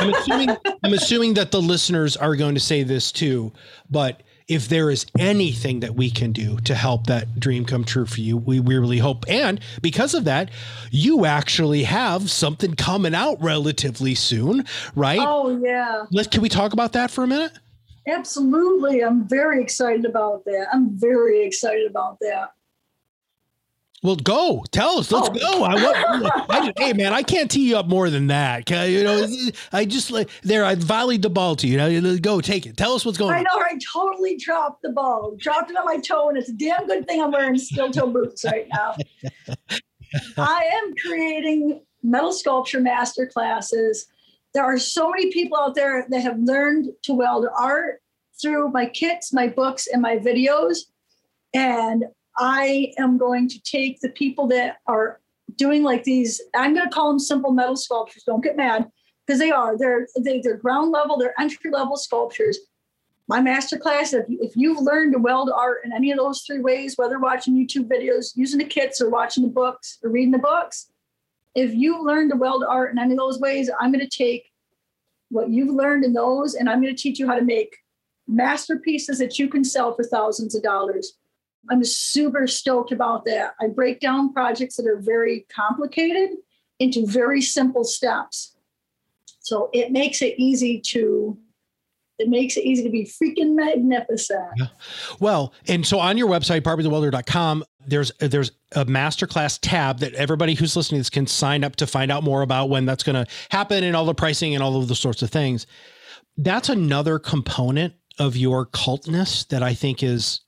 I'm 0.00 0.12
assuming 0.12 0.50
I'm 0.82 0.92
assuming 0.92 1.34
that 1.34 1.50
the 1.50 1.62
listeners 1.62 2.16
are 2.16 2.36
going 2.36 2.54
to 2.54 2.60
say 2.60 2.82
this 2.82 3.12
too, 3.12 3.52
but 3.90 4.22
if 4.48 4.68
there 4.68 4.90
is 4.90 5.06
anything 5.18 5.80
that 5.80 5.94
we 5.94 6.10
can 6.10 6.32
do 6.32 6.58
to 6.60 6.74
help 6.74 7.06
that 7.06 7.40
dream 7.40 7.64
come 7.64 7.84
true 7.84 8.06
for 8.06 8.20
you, 8.20 8.36
we, 8.36 8.60
we 8.60 8.78
really 8.78 8.98
hope. 8.98 9.24
And 9.28 9.60
because 9.82 10.14
of 10.14 10.24
that, 10.24 10.50
you 10.90 11.24
actually 11.24 11.82
have 11.82 12.30
something 12.30 12.74
coming 12.76 13.14
out 13.14 13.42
relatively 13.42 14.14
soon, 14.14 14.64
right? 14.94 15.20
Oh 15.20 15.58
yeah, 15.62 16.04
Let's, 16.10 16.28
can 16.28 16.42
we 16.42 16.48
talk 16.48 16.72
about 16.72 16.92
that 16.92 17.10
for 17.10 17.24
a 17.24 17.26
minute? 17.26 17.52
absolutely. 18.08 19.02
I'm 19.02 19.26
very 19.28 19.60
excited 19.60 20.04
about 20.04 20.44
that. 20.44 20.68
I'm 20.72 20.96
very 20.96 21.44
excited 21.44 21.90
about 21.90 22.18
that. 22.20 22.52
Well, 24.02 24.16
go 24.16 24.62
tell 24.70 24.98
us. 24.98 25.10
Let's 25.10 25.28
Oh. 25.28 25.32
go. 25.32 25.64
I 25.64 25.74
want. 25.82 26.32
I 26.50 26.66
just, 26.66 26.78
hey, 26.78 26.92
man, 26.92 27.12
I 27.12 27.22
can't 27.22 27.50
tee 27.50 27.68
you 27.68 27.76
up 27.76 27.86
more 27.88 28.08
than 28.10 28.26
that. 28.28 28.70
I- 28.70 28.84
You 28.84 29.02
know, 29.04 29.26
I 29.72 29.84
just 29.84 30.10
like 30.10 30.28
there. 30.42 30.64
I 30.64 30.74
volleyed 30.76 31.22
the 31.22 31.30
ball 31.30 31.56
to 31.56 31.66
you. 31.66 31.76
Now, 31.78 32.16
go 32.20 32.40
take 32.40 32.66
it. 32.66 32.76
Tell 32.76 32.92
us 32.92 33.04
what's 33.04 33.18
going 33.18 33.34
I 33.34 33.38
on. 33.38 33.44
know, 33.44 33.58
I 33.60 33.78
totally 33.92 34.36
dropped 34.36 34.82
the 34.82 34.90
ball, 34.90 35.34
dropped 35.38 35.70
it 35.70 35.76
on 35.76 35.84
my 35.86 35.96
toe, 35.98 36.28
and 36.28 36.38
it's 36.38 36.48
a 36.50 36.52
damn 36.52 36.86
good 36.86 37.06
thing 37.08 37.22
I'm 37.22 37.32
wearing 37.32 37.58
steel 37.58 37.90
toe 37.90 38.08
boots 38.08 38.44
right 38.44 38.68
now. 38.72 38.94
I 40.38 40.62
am 40.84 40.94
creating 41.04 41.80
metal 42.02 42.32
sculpture 42.32 42.80
master 42.80 43.26
classes. 43.26 44.06
There 44.54 44.62
are 44.64 44.78
so 44.78 45.10
many 45.10 45.32
people 45.32 45.58
out 45.58 45.74
there 45.74 46.06
that 46.08 46.20
have 46.20 46.38
learned 46.38 46.90
to 47.02 47.12
weld 47.14 47.46
art 47.58 48.00
through 48.40 48.70
my 48.70 48.86
kits, 48.86 49.32
my 49.32 49.48
books, 49.48 49.86
and 49.86 50.00
my 50.00 50.16
videos. 50.18 50.78
And 51.52 52.04
I 52.38 52.92
am 52.98 53.18
going 53.18 53.48
to 53.48 53.62
take 53.62 54.00
the 54.00 54.10
people 54.10 54.46
that 54.48 54.78
are 54.86 55.20
doing 55.56 55.82
like 55.82 56.04
these, 56.04 56.40
I'm 56.54 56.74
going 56.74 56.86
to 56.86 56.94
call 56.94 57.08
them 57.08 57.18
simple 57.18 57.52
metal 57.52 57.76
sculptures. 57.76 58.24
Don't 58.24 58.42
get 58.42 58.56
mad 58.56 58.90
because 59.26 59.38
they 59.38 59.50
are. 59.50 59.78
They're, 59.78 60.06
they, 60.18 60.40
they're 60.40 60.56
ground 60.56 60.90
level, 60.92 61.16
they're 61.16 61.38
entry 61.40 61.70
level 61.70 61.96
sculptures. 61.96 62.58
my 63.28 63.40
masterclass, 63.40 64.12
if, 64.12 64.26
if 64.28 64.56
you've 64.56 64.80
learned 64.80 65.12
to 65.14 65.18
weld 65.18 65.50
art 65.54 65.78
in 65.84 65.92
any 65.92 66.10
of 66.10 66.18
those 66.18 66.42
three 66.42 66.60
ways, 66.60 66.94
whether 66.96 67.18
watching 67.18 67.54
YouTube 67.54 67.88
videos, 67.88 68.36
using 68.36 68.58
the 68.58 68.64
kits, 68.64 69.00
or 69.00 69.10
watching 69.10 69.42
the 69.42 69.50
books, 69.50 69.98
or 70.02 70.10
reading 70.10 70.32
the 70.32 70.38
books, 70.38 70.90
if 71.54 71.74
you've 71.74 72.04
learned 72.04 72.30
to 72.30 72.36
weld 72.36 72.64
art 72.68 72.92
in 72.92 72.98
any 72.98 73.12
of 73.12 73.18
those 73.18 73.40
ways, 73.40 73.70
I'm 73.80 73.90
going 73.90 74.06
to 74.06 74.18
take 74.18 74.52
what 75.30 75.48
you've 75.48 75.74
learned 75.74 76.04
in 76.04 76.12
those 76.12 76.54
and 76.54 76.68
I'm 76.68 76.80
going 76.80 76.94
to 76.94 77.02
teach 77.02 77.18
you 77.18 77.26
how 77.26 77.34
to 77.34 77.42
make 77.42 77.78
masterpieces 78.28 79.18
that 79.18 79.38
you 79.38 79.48
can 79.48 79.64
sell 79.64 79.94
for 79.94 80.04
thousands 80.04 80.54
of 80.54 80.62
dollars. 80.62 81.14
I'm 81.70 81.84
super 81.84 82.46
stoked 82.46 82.92
about 82.92 83.24
that. 83.26 83.54
I 83.60 83.68
break 83.68 84.00
down 84.00 84.32
projects 84.32 84.76
that 84.76 84.86
are 84.86 85.00
very 85.00 85.46
complicated 85.54 86.30
into 86.78 87.06
very 87.06 87.40
simple 87.40 87.84
steps. 87.84 88.56
So 89.40 89.70
it 89.72 89.92
makes 89.92 90.22
it 90.22 90.34
easy 90.38 90.80
to 90.88 91.38
it 92.18 92.28
makes 92.28 92.56
it 92.56 92.64
easy 92.64 92.82
to 92.82 92.88
be 92.88 93.04
freaking 93.04 93.54
magnificent. 93.54 94.48
Yeah. 94.56 94.66
Well, 95.20 95.52
and 95.68 95.86
so 95.86 95.98
on 95.98 96.16
your 96.16 96.28
website, 96.28 96.62
barbiethewelder.com, 96.62 97.64
there's 97.86 98.10
there's 98.18 98.52
a 98.72 98.84
masterclass 98.86 99.58
tab 99.60 99.98
that 100.00 100.14
everybody 100.14 100.54
who's 100.54 100.76
listening 100.76 100.98
to 100.98 101.00
this 101.02 101.10
can 101.10 101.26
sign 101.26 101.62
up 101.62 101.76
to 101.76 101.86
find 101.86 102.10
out 102.10 102.22
more 102.22 102.42
about 102.42 102.70
when 102.70 102.86
that's 102.86 103.02
going 103.02 103.22
to 103.22 103.30
happen 103.50 103.84
and 103.84 103.94
all 103.94 104.06
the 104.06 104.14
pricing 104.14 104.54
and 104.54 104.62
all 104.62 104.80
of 104.80 104.88
the 104.88 104.94
sorts 104.94 105.22
of 105.22 105.30
things. 105.30 105.66
That's 106.38 106.68
another 106.68 107.18
component 107.18 107.94
of 108.18 108.36
your 108.36 108.66
cultness 108.66 109.44
that 109.48 109.62
I 109.62 109.74
think 109.74 110.02
is 110.02 110.40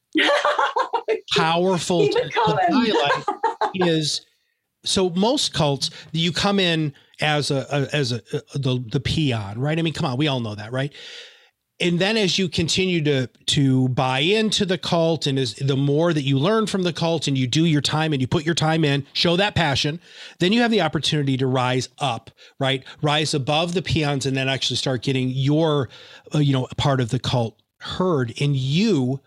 powerful 1.36 2.08
to, 2.08 2.30
highlight 2.34 3.24
is 3.74 4.22
so 4.84 5.10
most 5.10 5.52
cults 5.52 5.90
you 6.12 6.32
come 6.32 6.58
in 6.58 6.92
as 7.20 7.50
a, 7.50 7.66
a 7.70 7.94
as 7.94 8.12
a, 8.12 8.22
a, 8.32 8.58
the 8.58 8.84
the 8.90 9.00
peon 9.00 9.58
right? 9.58 9.78
I 9.78 9.82
mean 9.82 9.92
come 9.92 10.06
on 10.06 10.16
we 10.16 10.28
all 10.28 10.40
know 10.40 10.54
that 10.54 10.72
right? 10.72 10.92
And 11.80 12.00
then 12.00 12.16
as 12.16 12.38
you 12.38 12.48
continue 12.48 13.02
to 13.04 13.28
to 13.46 13.88
buy 13.90 14.20
into 14.20 14.64
the 14.66 14.78
cult 14.78 15.26
and 15.26 15.38
as 15.38 15.54
the 15.54 15.76
more 15.76 16.12
that 16.12 16.22
you 16.22 16.38
learn 16.38 16.66
from 16.66 16.82
the 16.82 16.92
cult 16.92 17.28
and 17.28 17.36
you 17.36 17.46
do 17.46 17.64
your 17.64 17.80
time 17.80 18.12
and 18.12 18.20
you 18.20 18.26
put 18.26 18.44
your 18.44 18.54
time 18.54 18.84
in 18.84 19.06
show 19.12 19.36
that 19.36 19.54
passion 19.54 20.00
then 20.38 20.52
you 20.52 20.60
have 20.62 20.70
the 20.70 20.80
opportunity 20.80 21.36
to 21.36 21.46
rise 21.46 21.88
up 21.98 22.30
right? 22.58 22.84
Rise 23.02 23.34
above 23.34 23.74
the 23.74 23.82
peons 23.82 24.26
and 24.26 24.36
then 24.36 24.48
actually 24.48 24.76
start 24.76 25.02
getting 25.02 25.28
your 25.30 25.88
uh, 26.34 26.38
you 26.38 26.52
know 26.52 26.66
part 26.76 27.00
of 27.00 27.10
the 27.10 27.18
cult 27.18 27.60
heard 27.80 28.32
and 28.40 28.56
you 28.56 29.20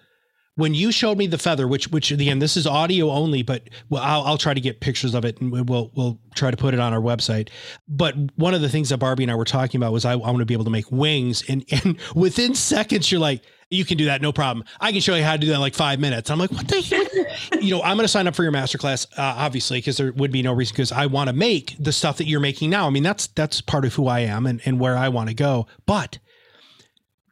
when 0.61 0.75
you 0.75 0.91
showed 0.91 1.17
me 1.17 1.25
the 1.25 1.39
feather, 1.39 1.67
which 1.67 1.87
which 1.87 2.11
again 2.11 2.37
this 2.37 2.55
is 2.55 2.67
audio 2.67 3.09
only, 3.09 3.41
but 3.41 3.67
well, 3.89 4.03
I'll, 4.03 4.21
I'll 4.21 4.37
try 4.37 4.53
to 4.53 4.61
get 4.61 4.79
pictures 4.79 5.15
of 5.15 5.25
it 5.25 5.41
and 5.41 5.51
we'll 5.67 5.91
we'll 5.95 6.19
try 6.35 6.51
to 6.51 6.57
put 6.57 6.75
it 6.75 6.79
on 6.79 6.93
our 6.93 7.01
website. 7.01 7.49
But 7.87 8.13
one 8.35 8.53
of 8.53 8.61
the 8.61 8.69
things 8.69 8.89
that 8.89 8.97
Barbie 8.97 9.23
and 9.23 9.31
I 9.31 9.35
were 9.35 9.43
talking 9.43 9.79
about 9.79 9.91
was 9.91 10.05
I, 10.05 10.11
I 10.11 10.15
want 10.15 10.37
to 10.37 10.45
be 10.45 10.53
able 10.53 10.65
to 10.65 10.69
make 10.69 10.91
wings, 10.91 11.43
and 11.49 11.65
and 11.71 11.99
within 12.15 12.53
seconds 12.53 13.11
you're 13.11 13.19
like, 13.19 13.41
you 13.71 13.83
can 13.85 13.97
do 13.97 14.05
that, 14.05 14.21
no 14.21 14.31
problem. 14.31 14.63
I 14.79 14.91
can 14.91 15.01
show 15.01 15.15
you 15.15 15.23
how 15.23 15.31
to 15.31 15.39
do 15.39 15.47
that 15.47 15.55
in 15.55 15.61
like 15.61 15.73
five 15.73 15.99
minutes. 15.99 16.29
I'm 16.29 16.37
like, 16.37 16.51
what 16.51 16.67
the 16.67 16.79
heck? 16.79 17.61
you 17.63 17.71
know, 17.71 17.81
I'm 17.81 17.97
going 17.97 18.03
to 18.03 18.07
sign 18.07 18.27
up 18.27 18.35
for 18.35 18.43
your 18.43 18.51
masterclass, 18.51 19.07
uh, 19.17 19.33
obviously, 19.37 19.79
because 19.79 19.97
there 19.97 20.13
would 20.13 20.31
be 20.31 20.43
no 20.43 20.53
reason 20.53 20.75
because 20.75 20.91
I 20.91 21.07
want 21.07 21.29
to 21.29 21.33
make 21.33 21.75
the 21.79 21.91
stuff 21.91 22.17
that 22.17 22.27
you're 22.27 22.39
making 22.39 22.69
now. 22.69 22.85
I 22.85 22.91
mean, 22.91 23.01
that's 23.01 23.25
that's 23.25 23.61
part 23.61 23.83
of 23.83 23.95
who 23.95 24.05
I 24.05 24.19
am 24.19 24.45
and 24.45 24.61
and 24.65 24.79
where 24.79 24.95
I 24.95 25.09
want 25.09 25.29
to 25.29 25.35
go, 25.35 25.65
but. 25.87 26.19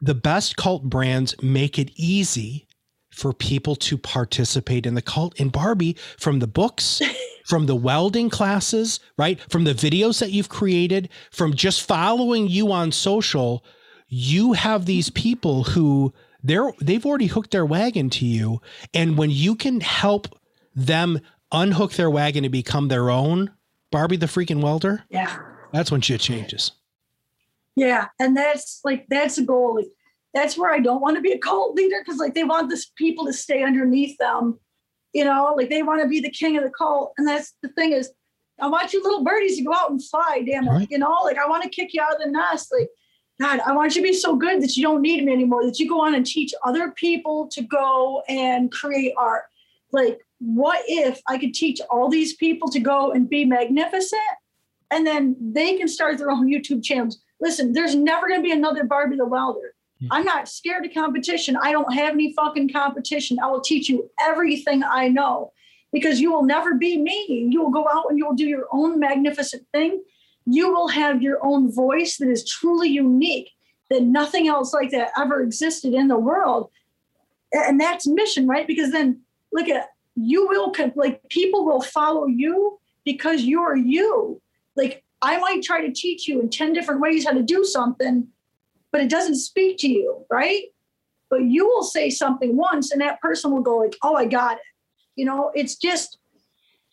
The 0.02 0.14
best 0.14 0.56
cult 0.56 0.84
brands 0.84 1.34
make 1.42 1.78
it 1.78 1.90
easy 1.94 2.66
for 3.10 3.32
people 3.32 3.74
to 3.76 3.98
participate 3.98 4.86
in 4.86 4.94
the 4.94 5.02
cult. 5.02 5.38
And 5.38 5.52
Barbie, 5.52 5.96
from 6.18 6.38
the 6.38 6.46
books, 6.46 7.02
from 7.46 7.66
the 7.66 7.76
welding 7.76 8.30
classes, 8.30 9.00
right? 9.16 9.40
From 9.50 9.64
the 9.64 9.74
videos 9.74 10.20
that 10.20 10.30
you've 10.30 10.48
created, 10.48 11.08
from 11.30 11.54
just 11.54 11.86
following 11.86 12.48
you 12.48 12.72
on 12.72 12.92
social, 12.92 13.64
you 14.08 14.52
have 14.52 14.86
these 14.86 15.10
people 15.10 15.64
who 15.64 16.12
they're 16.42 16.72
they've 16.80 17.04
already 17.04 17.26
hooked 17.26 17.50
their 17.50 17.66
wagon 17.66 18.10
to 18.10 18.24
you. 18.24 18.60
And 18.94 19.18
when 19.18 19.30
you 19.30 19.54
can 19.54 19.80
help 19.80 20.28
them 20.74 21.20
unhook 21.52 21.92
their 21.94 22.10
wagon 22.10 22.44
and 22.44 22.52
become 22.52 22.88
their 22.88 23.10
own 23.10 23.50
Barbie 23.90 24.16
the 24.16 24.26
freaking 24.26 24.62
welder, 24.62 25.04
yeah. 25.10 25.36
That's 25.72 25.90
when 25.90 26.00
shit 26.00 26.20
changes. 26.20 26.72
Yeah. 27.76 28.08
And 28.18 28.36
that's 28.36 28.80
like 28.84 29.06
that's 29.08 29.38
a 29.38 29.44
goal. 29.44 29.82
That's 30.34 30.56
where 30.56 30.72
I 30.72 30.78
don't 30.78 31.00
want 31.00 31.16
to 31.16 31.22
be 31.22 31.32
a 31.32 31.38
cult 31.38 31.74
leader 31.74 32.00
because 32.04 32.20
like 32.20 32.34
they 32.34 32.44
want 32.44 32.70
this 32.70 32.90
people 32.96 33.26
to 33.26 33.32
stay 33.32 33.62
underneath 33.64 34.16
them, 34.18 34.58
you 35.12 35.24
know, 35.24 35.54
like 35.56 35.70
they 35.70 35.82
want 35.82 36.02
to 36.02 36.08
be 36.08 36.20
the 36.20 36.30
king 36.30 36.56
of 36.56 36.62
the 36.62 36.70
cult. 36.70 37.12
And 37.18 37.26
that's 37.26 37.54
the 37.62 37.68
thing 37.70 37.92
is, 37.92 38.12
I 38.60 38.68
want 38.68 38.92
you 38.92 39.02
little 39.02 39.24
birdies 39.24 39.56
to 39.56 39.64
go 39.64 39.74
out 39.74 39.90
and 39.90 40.04
fly, 40.04 40.44
damn 40.46 40.68
it. 40.68 40.70
Right. 40.70 40.88
You 40.90 40.98
know, 40.98 41.16
like 41.24 41.38
I 41.38 41.48
want 41.48 41.62
to 41.62 41.68
kick 41.68 41.94
you 41.94 42.02
out 42.02 42.14
of 42.14 42.20
the 42.20 42.30
nest. 42.30 42.72
Like, 42.72 42.88
God, 43.40 43.60
I 43.66 43.72
want 43.72 43.96
you 43.96 44.02
to 44.02 44.08
be 44.08 44.14
so 44.14 44.36
good 44.36 44.62
that 44.62 44.76
you 44.76 44.82
don't 44.82 45.00
need 45.00 45.24
me 45.24 45.32
anymore, 45.32 45.64
that 45.64 45.78
you 45.78 45.88
go 45.88 46.02
on 46.02 46.14
and 46.14 46.26
teach 46.26 46.52
other 46.64 46.90
people 46.92 47.48
to 47.52 47.62
go 47.62 48.22
and 48.28 48.70
create 48.70 49.14
art. 49.16 49.44
Like, 49.92 50.20
what 50.38 50.82
if 50.86 51.20
I 51.26 51.38
could 51.38 51.54
teach 51.54 51.80
all 51.90 52.08
these 52.08 52.36
people 52.36 52.68
to 52.70 52.80
go 52.80 53.12
and 53.12 53.28
be 53.28 53.44
magnificent 53.44 54.20
and 54.90 55.06
then 55.06 55.36
they 55.40 55.76
can 55.76 55.88
start 55.88 56.18
their 56.18 56.30
own 56.30 56.48
YouTube 56.48 56.84
channels? 56.84 57.18
Listen, 57.40 57.72
there's 57.72 57.94
never 57.94 58.28
going 58.28 58.40
to 58.40 58.44
be 58.44 58.52
another 58.52 58.84
Barbie 58.84 59.16
the 59.16 59.26
Welder. 59.26 59.74
I'm 60.10 60.24
not 60.24 60.48
scared 60.48 60.86
of 60.86 60.94
competition. 60.94 61.56
I 61.56 61.72
don't 61.72 61.92
have 61.92 62.14
any 62.14 62.32
fucking 62.32 62.72
competition. 62.72 63.38
I 63.42 63.48
will 63.48 63.60
teach 63.60 63.88
you 63.88 64.10
everything 64.20 64.82
I 64.82 65.08
know 65.08 65.52
because 65.92 66.20
you 66.20 66.32
will 66.32 66.44
never 66.44 66.74
be 66.74 66.96
me. 66.96 67.48
You 67.50 67.62
will 67.62 67.70
go 67.70 67.86
out 67.92 68.06
and 68.08 68.18
you 68.18 68.26
will 68.26 68.34
do 68.34 68.46
your 68.46 68.66
own 68.72 68.98
magnificent 68.98 69.66
thing. 69.72 70.02
You 70.46 70.72
will 70.72 70.88
have 70.88 71.22
your 71.22 71.44
own 71.44 71.70
voice 71.72 72.16
that 72.16 72.28
is 72.28 72.48
truly 72.48 72.88
unique, 72.88 73.50
that 73.90 74.02
nothing 74.02 74.48
else 74.48 74.72
like 74.72 74.90
that 74.90 75.10
ever 75.18 75.42
existed 75.42 75.92
in 75.92 76.08
the 76.08 76.18
world. 76.18 76.70
And 77.52 77.78
that's 77.78 78.06
mission, 78.06 78.46
right? 78.46 78.66
Because 78.66 78.92
then 78.92 79.20
look 79.52 79.68
at 79.68 79.88
you 80.14 80.48
will 80.48 80.72
like 80.94 81.28
people 81.28 81.64
will 81.64 81.82
follow 81.82 82.26
you 82.26 82.78
because 83.04 83.42
you're 83.42 83.76
you. 83.76 84.40
Like 84.76 85.02
I 85.20 85.38
might 85.38 85.62
try 85.62 85.86
to 85.86 85.92
teach 85.92 86.26
you 86.26 86.40
in 86.40 86.48
10 86.48 86.72
different 86.72 87.00
ways 87.00 87.24
how 87.24 87.32
to 87.32 87.42
do 87.42 87.64
something 87.64 88.28
but 88.92 89.00
it 89.00 89.10
doesn't 89.10 89.36
speak 89.36 89.78
to 89.78 89.88
you, 89.88 90.24
right? 90.30 90.64
But 91.28 91.44
you 91.44 91.66
will 91.66 91.84
say 91.84 92.10
something 92.10 92.56
once 92.56 92.90
and 92.90 93.00
that 93.00 93.20
person 93.20 93.52
will 93.52 93.62
go 93.62 93.78
like, 93.78 93.96
"Oh, 94.02 94.14
I 94.14 94.26
got 94.26 94.56
it." 94.56 94.62
You 95.16 95.24
know, 95.24 95.50
it's 95.54 95.76
just 95.76 96.18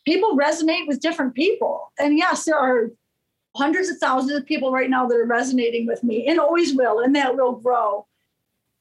people 0.06 0.38
resonate 0.38 0.88
with 0.88 1.02
different 1.02 1.34
people. 1.36 1.92
And 2.00 2.18
yes, 2.18 2.46
there 2.46 2.58
are 2.58 2.92
hundreds 3.56 3.90
of 3.90 3.98
thousands 3.98 4.34
of 4.34 4.46
people 4.46 4.72
right 4.72 4.90
now 4.90 5.08
that 5.08 5.18
are 5.18 5.26
resonating 5.26 5.88
with 5.88 6.04
me 6.04 6.28
and 6.28 6.40
always 6.40 6.76
will, 6.76 7.00
and 7.00 7.16
that 7.16 7.36
will 7.36 7.54
grow. 7.54 8.06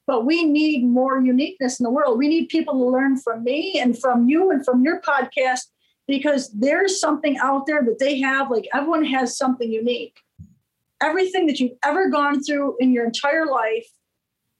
But 0.05 0.25
we 0.25 0.45
need 0.45 0.85
more 0.85 1.19
uniqueness 1.19 1.79
in 1.79 1.83
the 1.83 1.89
world. 1.89 2.17
We 2.17 2.29
need 2.29 2.47
people 2.47 2.75
to 2.75 2.85
learn 2.85 3.17
from 3.17 3.43
me 3.43 3.79
and 3.79 3.99
from 3.99 4.29
you 4.29 4.51
and 4.51 4.63
from 4.63 4.83
your 4.83 5.01
podcast 5.01 5.67
because 6.07 6.49
there's 6.51 6.99
something 6.99 7.37
out 7.39 7.65
there 7.65 7.83
that 7.83 7.99
they 7.99 8.19
have. 8.21 8.49
Like 8.49 8.67
everyone 8.73 9.03
has 9.05 9.37
something 9.37 9.69
unique 9.69 10.17
everything 11.01 11.47
that 11.47 11.59
you've 11.59 11.77
ever 11.83 12.09
gone 12.09 12.43
through 12.43 12.75
in 12.79 12.91
your 12.91 13.05
entire 13.05 13.45
life 13.45 13.87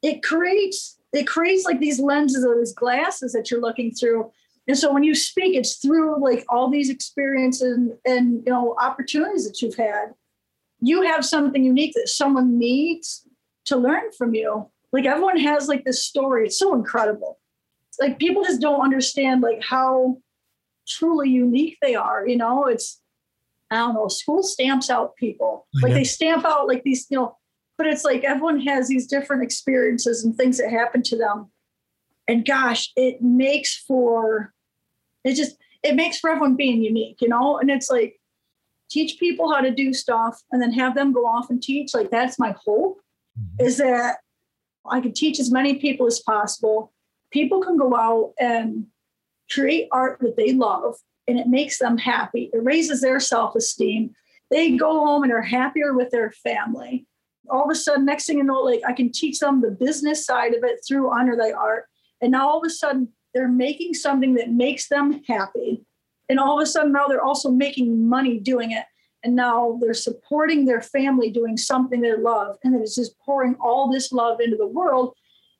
it 0.03 0.23
creates 0.23 0.97
it 1.13 1.25
creates 1.27 1.65
like 1.65 1.79
these 1.79 1.99
lenses 1.99 2.45
or 2.45 2.57
these 2.57 2.73
glasses 2.73 3.33
that 3.33 3.49
you're 3.49 3.61
looking 3.61 3.91
through. 3.91 4.29
And 4.67 4.77
so 4.77 4.93
when 4.93 5.03
you 5.03 5.15
speak 5.15 5.55
it's 5.55 5.75
through 5.77 6.21
like 6.21 6.45
all 6.49 6.69
these 6.69 6.89
experiences 6.89 7.77
and, 7.77 7.93
and 8.05 8.43
you 8.45 8.51
know 8.51 8.75
opportunities 8.79 9.47
that 9.47 9.61
you've 9.61 9.75
had. 9.75 10.13
You 10.79 11.01
have 11.01 11.25
something 11.25 11.63
unique 11.63 11.93
that 11.95 12.07
someone 12.07 12.59
needs 12.59 13.27
to 13.65 13.77
learn 13.77 14.11
from 14.15 14.35
you. 14.35 14.69
Like 14.93 15.05
everyone 15.05 15.39
has 15.39 15.67
like 15.67 15.83
this 15.85 16.05
story. 16.05 16.45
It's 16.45 16.59
so 16.59 16.75
incredible. 16.75 17.39
Like 17.99 18.19
people 18.19 18.43
just 18.43 18.61
don't 18.61 18.81
understand 18.81 19.41
like 19.41 19.63
how 19.63 20.17
truly 20.87 21.29
unique 21.29 21.77
they 21.81 21.95
are 21.95 22.27
you 22.27 22.37
know? 22.37 22.65
It's 22.65 23.01
I 23.69 23.77
don't 23.77 23.95
know, 23.95 24.07
school 24.07 24.43
stamps 24.43 24.89
out 24.89 25.15
people. 25.15 25.67
Like 25.81 25.93
they 25.93 26.03
stamp 26.03 26.45
out 26.45 26.67
like 26.67 26.83
these, 26.83 27.05
you 27.09 27.17
know, 27.17 27.37
but 27.77 27.87
it's 27.87 28.05
like 28.05 28.23
everyone 28.23 28.61
has 28.61 28.87
these 28.87 29.07
different 29.07 29.43
experiences 29.43 30.23
and 30.23 30.35
things 30.35 30.57
that 30.57 30.71
happen 30.71 31.03
to 31.03 31.17
them. 31.17 31.51
And 32.27 32.45
gosh, 32.45 32.91
it 32.95 33.21
makes 33.21 33.77
for 33.77 34.53
it 35.23 35.35
just 35.35 35.57
it 35.83 35.95
makes 35.95 36.19
for 36.19 36.29
everyone 36.29 36.55
being 36.55 36.81
unique, 36.81 37.17
you 37.21 37.27
know? 37.27 37.57
And 37.59 37.69
it's 37.69 37.89
like 37.89 38.19
teach 38.89 39.19
people 39.19 39.53
how 39.53 39.61
to 39.61 39.71
do 39.71 39.93
stuff 39.93 40.41
and 40.51 40.61
then 40.61 40.71
have 40.73 40.95
them 40.95 41.13
go 41.13 41.25
off 41.25 41.49
and 41.49 41.61
teach. 41.61 41.93
Like 41.93 42.09
that's 42.09 42.39
my 42.39 42.55
hope 42.65 42.99
mm-hmm. 43.39 43.65
is 43.65 43.77
that 43.77 44.17
I 44.89 45.01
can 45.01 45.13
teach 45.13 45.39
as 45.39 45.51
many 45.51 45.75
people 45.75 46.07
as 46.07 46.19
possible. 46.19 46.93
People 47.31 47.61
can 47.61 47.77
go 47.77 47.95
out 47.95 48.33
and 48.39 48.87
create 49.49 49.87
art 49.91 50.19
that 50.21 50.37
they 50.37 50.53
love 50.53 50.95
and 51.27 51.37
it 51.37 51.47
makes 51.47 51.77
them 51.77 51.97
happy. 51.97 52.49
It 52.53 52.63
raises 52.63 53.01
their 53.01 53.19
self 53.19 53.55
esteem. 53.55 54.15
They 54.49 54.77
go 54.77 55.05
home 55.05 55.23
and 55.23 55.33
are 55.33 55.41
happier 55.41 55.93
with 55.93 56.09
their 56.09 56.31
family. 56.31 57.05
All 57.49 57.65
of 57.65 57.69
a 57.69 57.75
sudden, 57.75 58.05
next 58.05 58.25
thing 58.25 58.37
you 58.37 58.43
know, 58.43 58.61
like 58.61 58.81
I 58.87 58.93
can 58.93 59.11
teach 59.11 59.39
them 59.39 59.61
the 59.61 59.71
business 59.71 60.25
side 60.25 60.53
of 60.53 60.63
it 60.63 60.79
through 60.87 61.11
Honor 61.11 61.35
Thy 61.35 61.51
Art. 61.51 61.85
And 62.21 62.31
now 62.31 62.49
all 62.49 62.59
of 62.59 62.65
a 62.65 62.69
sudden, 62.69 63.09
they're 63.33 63.47
making 63.47 63.93
something 63.93 64.35
that 64.35 64.49
makes 64.49 64.87
them 64.87 65.21
happy. 65.27 65.85
And 66.29 66.39
all 66.39 66.59
of 66.59 66.63
a 66.63 66.65
sudden, 66.65 66.91
now 66.91 67.07
they're 67.07 67.23
also 67.23 67.51
making 67.51 68.07
money 68.07 68.39
doing 68.39 68.71
it. 68.71 68.85
And 69.23 69.35
now 69.35 69.77
they're 69.81 69.93
supporting 69.93 70.65
their 70.65 70.81
family 70.81 71.31
doing 71.31 71.57
something 71.57 72.01
they 72.01 72.15
love. 72.15 72.57
And 72.63 72.75
it's 72.75 72.95
just 72.95 73.17
pouring 73.19 73.55
all 73.59 73.91
this 73.91 74.11
love 74.11 74.39
into 74.39 74.57
the 74.57 74.67
world. 74.67 75.13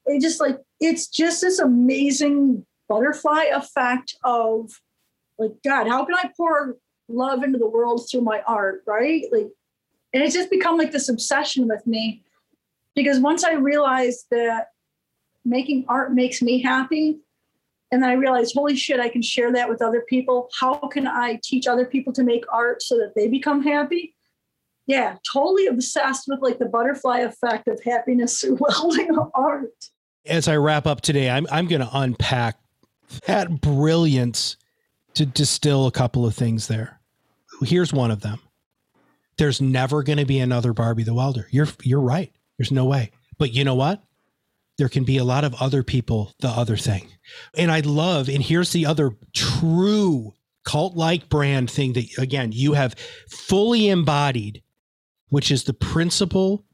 it 0.06 0.22
just 0.22 0.40
like 0.40 0.58
it's 0.80 1.08
just 1.08 1.42
this 1.42 1.60
amazing 1.60 2.66
butterfly 2.88 3.46
effect 3.54 4.16
of 4.24 4.72
like 5.38 5.52
God, 5.64 5.88
how 5.88 6.06
can 6.06 6.16
I 6.16 6.32
pour 6.36 6.78
love 7.10 7.44
into 7.44 7.58
the 7.58 7.68
world 7.68 8.08
through 8.10 8.22
my 8.22 8.42
art, 8.48 8.84
right? 8.86 9.24
Like, 9.32 9.48
and 10.14 10.24
it's 10.24 10.34
just 10.34 10.50
become 10.50 10.78
like 10.78 10.92
this 10.92 11.10
obsession 11.10 11.68
with 11.68 11.86
me 11.86 12.24
because 12.96 13.20
once 13.20 13.44
I 13.44 13.54
realized 13.54 14.26
that 14.32 14.70
making 15.46 15.86
art 15.88 16.14
makes 16.14 16.42
me 16.42 16.62
happy, 16.62 17.20
and 17.92 18.04
then 18.04 18.10
I 18.10 18.14
realized, 18.14 18.54
holy 18.54 18.76
shit, 18.76 19.00
I 19.00 19.08
can 19.08 19.22
share 19.22 19.54
that 19.54 19.70
with 19.70 19.82
other 19.82 20.02
people. 20.02 20.50
How 20.60 20.76
can 20.76 21.08
I 21.08 21.40
teach 21.42 21.68
other 21.68 21.86
people 21.86 22.12
to 22.14 22.24
make 22.24 22.44
art 22.52 22.82
so 22.82 22.98
that 22.98 23.14
they 23.16 23.28
become 23.28 23.64
happy? 23.64 24.14
Yeah, 24.88 25.18
totally 25.32 25.68
obsessed 25.68 26.26
with 26.28 26.42
like 26.42 26.60
the 26.60 26.66
butterfly 26.66 27.20
effect 27.20 27.68
of 27.68 27.82
happiness 27.84 28.42
through 28.42 28.58
welding 28.60 29.16
art. 29.34 29.72
As 30.26 30.48
I 30.50 30.58
wrap 30.58 30.86
up 30.86 31.02
today, 31.02 31.30
I'm 31.30 31.48
I'm 31.50 31.68
going 31.68 31.82
to 31.82 31.90
unpack 31.94 32.58
that 33.26 33.62
brilliance 33.62 34.58
to 35.16 35.26
distill 35.26 35.88
a 35.88 35.92
couple 35.92 36.26
of 36.26 36.36
things 36.36 36.68
there. 36.68 37.00
Here's 37.62 37.94
one 37.94 38.12
of 38.12 38.22
them. 38.22 38.40
There's 39.38 39.62
never 39.62 40.04
going 40.04 40.18
to 40.18 40.26
be 40.26 40.40
another 40.40 40.74
Barbie 40.74 41.04
the 41.04 41.14
Welder. 41.14 41.48
You're 41.52 41.68
you're 41.84 42.02
right. 42.02 42.32
There's 42.58 42.72
no 42.72 42.86
way. 42.86 43.12
But 43.38 43.54
you 43.54 43.64
know 43.64 43.76
what? 43.76 44.04
There 44.78 44.90
can 44.90 45.04
be 45.04 45.18
a 45.18 45.24
lot 45.24 45.44
of 45.44 45.56
other 45.62 45.84
people 45.84 46.34
the 46.40 46.50
other 46.50 46.78
thing. 46.78 47.08
And 47.56 47.72
I 47.72 47.82
love 47.82 48.30
and 48.30 48.44
here's 48.44 48.72
the 48.72 48.86
other 48.86 49.12
true 49.34 50.34
cult-like 50.66 51.30
brand 51.30 51.72
thing 51.72 51.94
that 51.94 52.18
again 52.18 52.52
you 52.52 52.74
have 52.74 52.94
fully 53.30 53.88
embodied 53.88 54.62
which 55.30 55.50
is 55.50 55.64
the 55.64 55.74
principle 55.74 56.66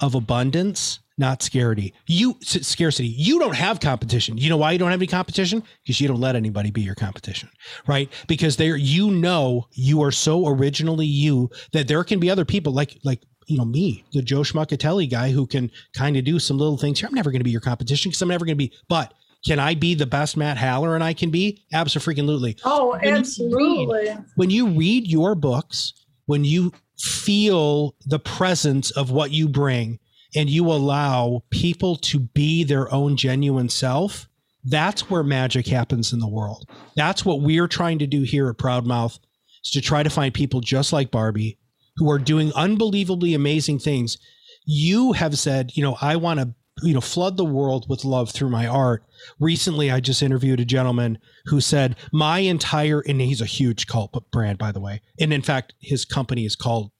of 0.00 0.14
abundance 0.14 1.00
not 1.18 1.42
scarcity. 1.42 1.94
You 2.06 2.36
scarcity. 2.42 3.08
You 3.08 3.38
don't 3.38 3.56
have 3.56 3.80
competition. 3.80 4.38
You 4.38 4.50
know 4.50 4.56
why 4.56 4.72
you 4.72 4.78
don't 4.78 4.90
have 4.90 5.00
any 5.00 5.06
competition? 5.06 5.62
Because 5.82 6.00
you 6.00 6.08
don't 6.08 6.20
let 6.20 6.36
anybody 6.36 6.70
be 6.70 6.82
your 6.82 6.94
competition, 6.94 7.48
right? 7.86 8.10
Because 8.26 8.56
there, 8.56 8.76
you 8.76 9.10
know, 9.10 9.66
you 9.72 10.02
are 10.02 10.12
so 10.12 10.46
originally 10.46 11.06
you 11.06 11.50
that 11.72 11.88
there 11.88 12.04
can 12.04 12.20
be 12.20 12.30
other 12.30 12.44
people 12.44 12.72
like 12.72 12.98
like 13.04 13.22
you 13.46 13.56
know 13.56 13.64
me, 13.64 14.04
the 14.12 14.22
Joe 14.22 14.40
Schmuckatelli 14.40 15.10
guy 15.10 15.30
who 15.30 15.46
can 15.46 15.70
kind 15.94 16.16
of 16.16 16.24
do 16.24 16.38
some 16.38 16.58
little 16.58 16.76
things 16.76 17.00
here. 17.00 17.08
I'm 17.08 17.14
never 17.14 17.30
going 17.30 17.40
to 17.40 17.44
be 17.44 17.50
your 17.50 17.60
competition 17.60 18.10
because 18.10 18.22
I'm 18.22 18.28
never 18.28 18.44
going 18.44 18.56
to 18.56 18.64
be. 18.64 18.72
But 18.88 19.14
can 19.44 19.58
I 19.58 19.74
be 19.74 19.94
the 19.94 20.06
best 20.06 20.36
Matt 20.36 20.58
Haller 20.58 20.94
and 20.94 21.02
I 21.02 21.14
can 21.14 21.30
be? 21.30 21.64
Absolutely. 21.72 22.56
Oh, 22.64 22.98
when 23.00 23.16
absolutely. 23.16 24.06
You 24.06 24.10
read, 24.10 24.24
when 24.36 24.50
you 24.50 24.68
read 24.68 25.06
your 25.06 25.34
books, 25.34 25.94
when 26.26 26.44
you 26.44 26.72
feel 26.98 27.94
the 28.06 28.18
presence 28.18 28.90
of 28.90 29.10
what 29.10 29.30
you 29.30 29.48
bring 29.48 29.98
and 30.34 30.50
you 30.50 30.66
allow 30.66 31.42
people 31.50 31.96
to 31.96 32.20
be 32.20 32.64
their 32.64 32.92
own 32.92 33.16
genuine 33.16 33.68
self, 33.68 34.28
that's 34.64 35.08
where 35.08 35.22
magic 35.22 35.66
happens 35.66 36.12
in 36.12 36.18
the 36.18 36.28
world. 36.28 36.68
That's 36.96 37.24
what 37.24 37.40
we're 37.40 37.68
trying 37.68 37.98
to 38.00 38.06
do 38.06 38.22
here 38.22 38.48
at 38.48 38.58
Proudmouth 38.58 39.18
is 39.64 39.70
to 39.72 39.80
try 39.80 40.02
to 40.02 40.10
find 40.10 40.34
people 40.34 40.60
just 40.60 40.92
like 40.92 41.10
Barbie 41.10 41.58
who 41.96 42.10
are 42.10 42.18
doing 42.18 42.52
unbelievably 42.54 43.34
amazing 43.34 43.78
things. 43.78 44.18
You 44.64 45.12
have 45.12 45.38
said, 45.38 45.72
you 45.74 45.82
know, 45.82 45.96
I 46.00 46.16
want 46.16 46.40
to, 46.40 46.54
you 46.82 46.94
know, 46.94 47.00
flood 47.00 47.36
the 47.36 47.44
world 47.44 47.86
with 47.88 48.04
love 48.04 48.30
through 48.30 48.50
my 48.50 48.66
art. 48.66 49.04
Recently, 49.40 49.90
I 49.90 50.00
just 50.00 50.22
interviewed 50.22 50.60
a 50.60 50.64
gentleman 50.64 51.18
who 51.46 51.60
said, 51.60 51.96
my 52.12 52.40
entire, 52.40 53.00
and 53.00 53.20
he's 53.20 53.40
a 53.40 53.46
huge 53.46 53.86
cult 53.86 54.12
brand, 54.30 54.58
by 54.58 54.70
the 54.70 54.80
way. 54.80 55.00
And 55.18 55.32
in 55.32 55.42
fact, 55.42 55.74
his 55.80 56.04
company 56.04 56.44
is 56.44 56.54
called, 56.54 56.92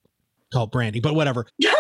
called 0.53 0.73
Brandy, 0.73 1.01
but 1.01 1.15
whatever. 1.15 1.47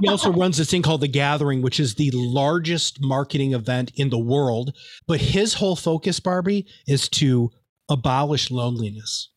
he 0.00 0.08
also 0.08 0.32
runs 0.32 0.56
this 0.56 0.70
thing 0.70 0.82
called 0.82 1.00
The 1.00 1.08
Gathering, 1.08 1.62
which 1.62 1.80
is 1.80 1.94
the 1.94 2.10
largest 2.12 3.00
marketing 3.00 3.54
event 3.54 3.92
in 3.96 4.10
the 4.10 4.18
world. 4.18 4.74
But 5.06 5.20
his 5.20 5.54
whole 5.54 5.76
focus, 5.76 6.20
Barbie, 6.20 6.66
is 6.86 7.08
to 7.10 7.50
abolish 7.88 8.50
loneliness. 8.50 9.30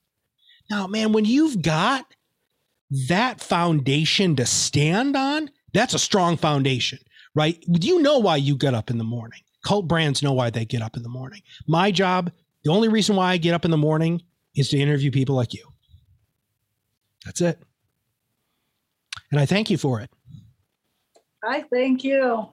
Now, 0.70 0.88
man, 0.88 1.14
when 1.14 1.26
you've 1.26 1.62
got 1.62 2.06
that 3.08 3.42
foundation 3.42 4.36
to 4.38 4.46
stand 4.46 5.16
on, 5.16 5.50
that's 5.74 5.94
a 5.94 6.00
strong 6.00 6.38
foundation, 6.38 7.00
right? 7.36 7.64
You 7.68 8.02
know 8.02 8.20
why 8.20 8.38
you 8.38 8.56
get 8.56 8.74
up 8.74 8.90
in 8.90 8.98
the 8.98 9.04
morning. 9.04 9.40
Cult 9.66 9.88
brands 9.88 10.24
know 10.24 10.34
why 10.34 10.50
they 10.50 10.66
get 10.66 10.82
up 10.82 10.96
in 10.96 11.04
the 11.04 11.10
morning. 11.10 11.42
My 11.68 11.92
job, 11.92 12.32
the 12.64 12.72
only 12.72 12.88
reason 12.88 13.16
why 13.16 13.32
I 13.32 13.38
get 13.38 13.54
up 13.54 13.66
in 13.66 13.72
the 13.72 13.78
morning 13.78 14.22
is 14.56 14.70
to 14.70 14.78
interview 14.78 15.12
people 15.12 15.36
like 15.36 15.54
you. 15.54 15.68
That's 17.26 17.42
it. 17.42 17.62
And 19.32 19.40
I 19.40 19.46
thank 19.46 19.70
you 19.70 19.78
for 19.78 20.00
it. 20.00 20.10
I 21.44 21.64
thank 21.72 22.04
you. 22.04 22.50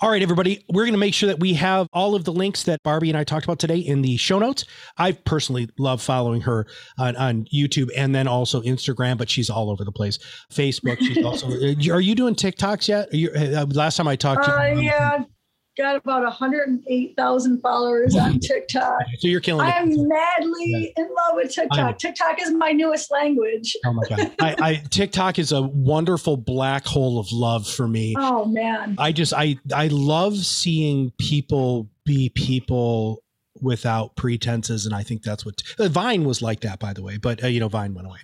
All 0.00 0.08
right, 0.08 0.22
everybody, 0.22 0.64
we're 0.68 0.84
going 0.84 0.92
to 0.92 0.98
make 0.98 1.12
sure 1.12 1.26
that 1.26 1.40
we 1.40 1.54
have 1.54 1.88
all 1.92 2.14
of 2.14 2.22
the 2.22 2.32
links 2.32 2.62
that 2.64 2.80
Barbie 2.84 3.08
and 3.08 3.18
I 3.18 3.24
talked 3.24 3.44
about 3.44 3.58
today 3.58 3.78
in 3.78 4.00
the 4.00 4.16
show 4.16 4.38
notes. 4.38 4.64
I 4.96 5.10
personally 5.10 5.68
love 5.76 6.00
following 6.00 6.40
her 6.42 6.68
on, 6.98 7.16
on 7.16 7.46
YouTube 7.52 7.88
and 7.96 8.14
then 8.14 8.28
also 8.28 8.62
Instagram, 8.62 9.18
but 9.18 9.28
she's 9.28 9.50
all 9.50 9.70
over 9.70 9.84
the 9.84 9.90
place. 9.90 10.18
Facebook, 10.52 10.98
she's 10.98 11.24
also. 11.24 11.48
are 11.92 12.00
you 12.00 12.14
doing 12.14 12.36
TikToks 12.36 12.86
yet? 12.86 13.12
You, 13.12 13.32
uh, 13.32 13.66
last 13.72 13.96
time 13.96 14.06
I 14.06 14.14
talked 14.14 14.44
to 14.44 14.50
you. 14.50 14.78
Uh, 14.78 14.80
yeah, 14.80 15.24
got 15.78 15.96
about 15.96 16.22
108,000 16.22 17.60
followers 17.60 18.16
on 18.16 18.38
TikTok. 18.40 18.98
So 19.18 19.28
you're 19.28 19.40
killing 19.40 19.66
it. 19.66 19.70
I'm 19.70 19.88
madly 19.88 20.92
yeah. 20.96 21.04
in 21.04 21.04
love 21.04 21.34
with 21.34 21.54
TikTok. 21.54 21.98
TikTok 21.98 22.42
is 22.42 22.50
my 22.52 22.72
newest 22.72 23.10
language. 23.10 23.76
Oh 23.86 23.92
my 23.92 24.02
God. 24.08 24.32
I, 24.40 24.56
I, 24.60 24.74
TikTok 24.90 25.38
is 25.38 25.52
a 25.52 25.62
wonderful 25.62 26.36
black 26.36 26.84
hole 26.84 27.18
of 27.18 27.30
love 27.32 27.66
for 27.66 27.86
me. 27.86 28.14
Oh 28.18 28.44
man. 28.44 28.96
I 28.98 29.12
just, 29.12 29.32
I, 29.32 29.58
I 29.74 29.88
love 29.88 30.36
seeing 30.36 31.12
people 31.18 31.88
be 32.04 32.30
people 32.30 33.22
without 33.60 34.16
pretenses. 34.16 34.86
And 34.86 34.94
I 34.94 35.02
think 35.02 35.22
that's 35.22 35.44
what 35.44 35.62
uh, 35.78 35.88
Vine 35.88 36.24
was 36.24 36.42
like 36.42 36.60
that, 36.60 36.78
by 36.78 36.92
the 36.92 37.02
way. 37.02 37.16
But, 37.16 37.42
uh, 37.42 37.48
you 37.48 37.60
know, 37.60 37.68
Vine 37.68 37.94
went 37.94 38.06
away. 38.06 38.18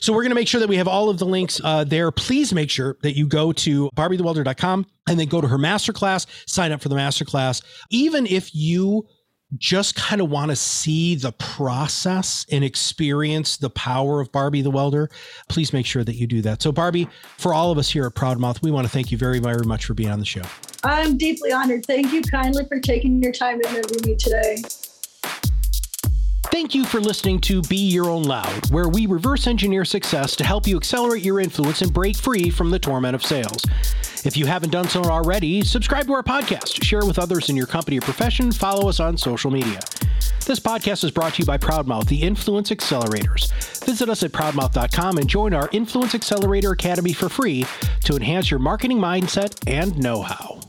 So 0.00 0.12
we're 0.12 0.22
going 0.22 0.30
to 0.30 0.36
make 0.36 0.48
sure 0.48 0.60
that 0.60 0.68
we 0.68 0.76
have 0.76 0.88
all 0.88 1.08
of 1.08 1.18
the 1.18 1.26
links 1.26 1.60
uh, 1.62 1.84
there. 1.84 2.10
Please 2.10 2.52
make 2.52 2.70
sure 2.70 2.96
that 3.02 3.16
you 3.16 3.26
go 3.26 3.52
to 3.52 3.90
barbiethewelder.com 3.96 4.86
and 5.08 5.20
then 5.20 5.28
go 5.28 5.40
to 5.40 5.48
her 5.48 5.58
masterclass, 5.58 6.26
sign 6.48 6.72
up 6.72 6.80
for 6.80 6.88
the 6.88 6.96
masterclass. 6.96 7.62
Even 7.90 8.26
if 8.26 8.54
you 8.54 9.06
just 9.58 9.94
kind 9.94 10.20
of 10.20 10.30
want 10.30 10.50
to 10.50 10.56
see 10.56 11.14
the 11.14 11.32
process 11.32 12.44
and 12.50 12.64
experience 12.64 13.56
the 13.56 13.70
power 13.70 14.20
of 14.20 14.30
Barbie 14.32 14.62
the 14.62 14.70
Welder, 14.70 15.08
please 15.48 15.72
make 15.72 15.86
sure 15.86 16.04
that 16.04 16.16
you 16.16 16.26
do 16.26 16.42
that. 16.42 16.62
So, 16.62 16.72
Barbie, 16.72 17.08
for 17.38 17.54
all 17.54 17.70
of 17.70 17.78
us 17.78 17.88
here 17.88 18.06
at 18.06 18.14
Proudmouth, 18.14 18.62
we 18.62 18.70
want 18.70 18.86
to 18.86 18.92
thank 18.92 19.12
you 19.12 19.18
very, 19.18 19.38
very 19.38 19.64
much 19.64 19.84
for 19.84 19.94
being 19.94 20.10
on 20.10 20.18
the 20.18 20.24
show. 20.24 20.42
I'm 20.84 21.16
deeply 21.16 21.52
honored. 21.52 21.86
Thank 21.86 22.12
you 22.12 22.22
kindly 22.22 22.64
for 22.66 22.80
taking 22.80 23.22
your 23.22 23.32
time 23.32 23.60
to 23.60 23.68
interview 23.68 24.10
me 24.10 24.16
today. 24.16 24.62
Thank 26.56 26.74
you 26.74 26.86
for 26.86 27.02
listening 27.02 27.38
to 27.42 27.60
Be 27.60 27.76
Your 27.76 28.08
Own 28.08 28.22
Loud, 28.22 28.70
where 28.70 28.88
we 28.88 29.04
reverse 29.04 29.46
engineer 29.46 29.84
success 29.84 30.34
to 30.36 30.42
help 30.42 30.66
you 30.66 30.78
accelerate 30.78 31.22
your 31.22 31.38
influence 31.38 31.82
and 31.82 31.92
break 31.92 32.16
free 32.16 32.48
from 32.48 32.70
the 32.70 32.78
torment 32.78 33.14
of 33.14 33.22
sales. 33.22 33.62
If 34.24 34.38
you 34.38 34.46
haven't 34.46 34.70
done 34.70 34.88
so 34.88 35.02
already, 35.02 35.62
subscribe 35.62 36.06
to 36.06 36.14
our 36.14 36.22
podcast, 36.22 36.82
share 36.82 37.00
it 37.00 37.06
with 37.06 37.18
others 37.18 37.50
in 37.50 37.56
your 37.56 37.66
company 37.66 37.98
or 37.98 38.00
profession, 38.00 38.50
follow 38.50 38.88
us 38.88 39.00
on 39.00 39.18
social 39.18 39.50
media. 39.50 39.80
This 40.46 40.58
podcast 40.58 41.04
is 41.04 41.10
brought 41.10 41.34
to 41.34 41.42
you 41.42 41.46
by 41.46 41.58
Proudmouth, 41.58 42.08
the 42.08 42.22
Influence 42.22 42.70
Accelerators. 42.70 43.52
Visit 43.84 44.08
us 44.08 44.22
at 44.22 44.32
proudmouth.com 44.32 45.18
and 45.18 45.28
join 45.28 45.52
our 45.52 45.68
Influence 45.72 46.14
Accelerator 46.14 46.72
Academy 46.72 47.12
for 47.12 47.28
free 47.28 47.66
to 48.04 48.16
enhance 48.16 48.50
your 48.50 48.60
marketing 48.60 48.98
mindset 48.98 49.62
and 49.70 49.98
know 49.98 50.22
how. 50.22 50.65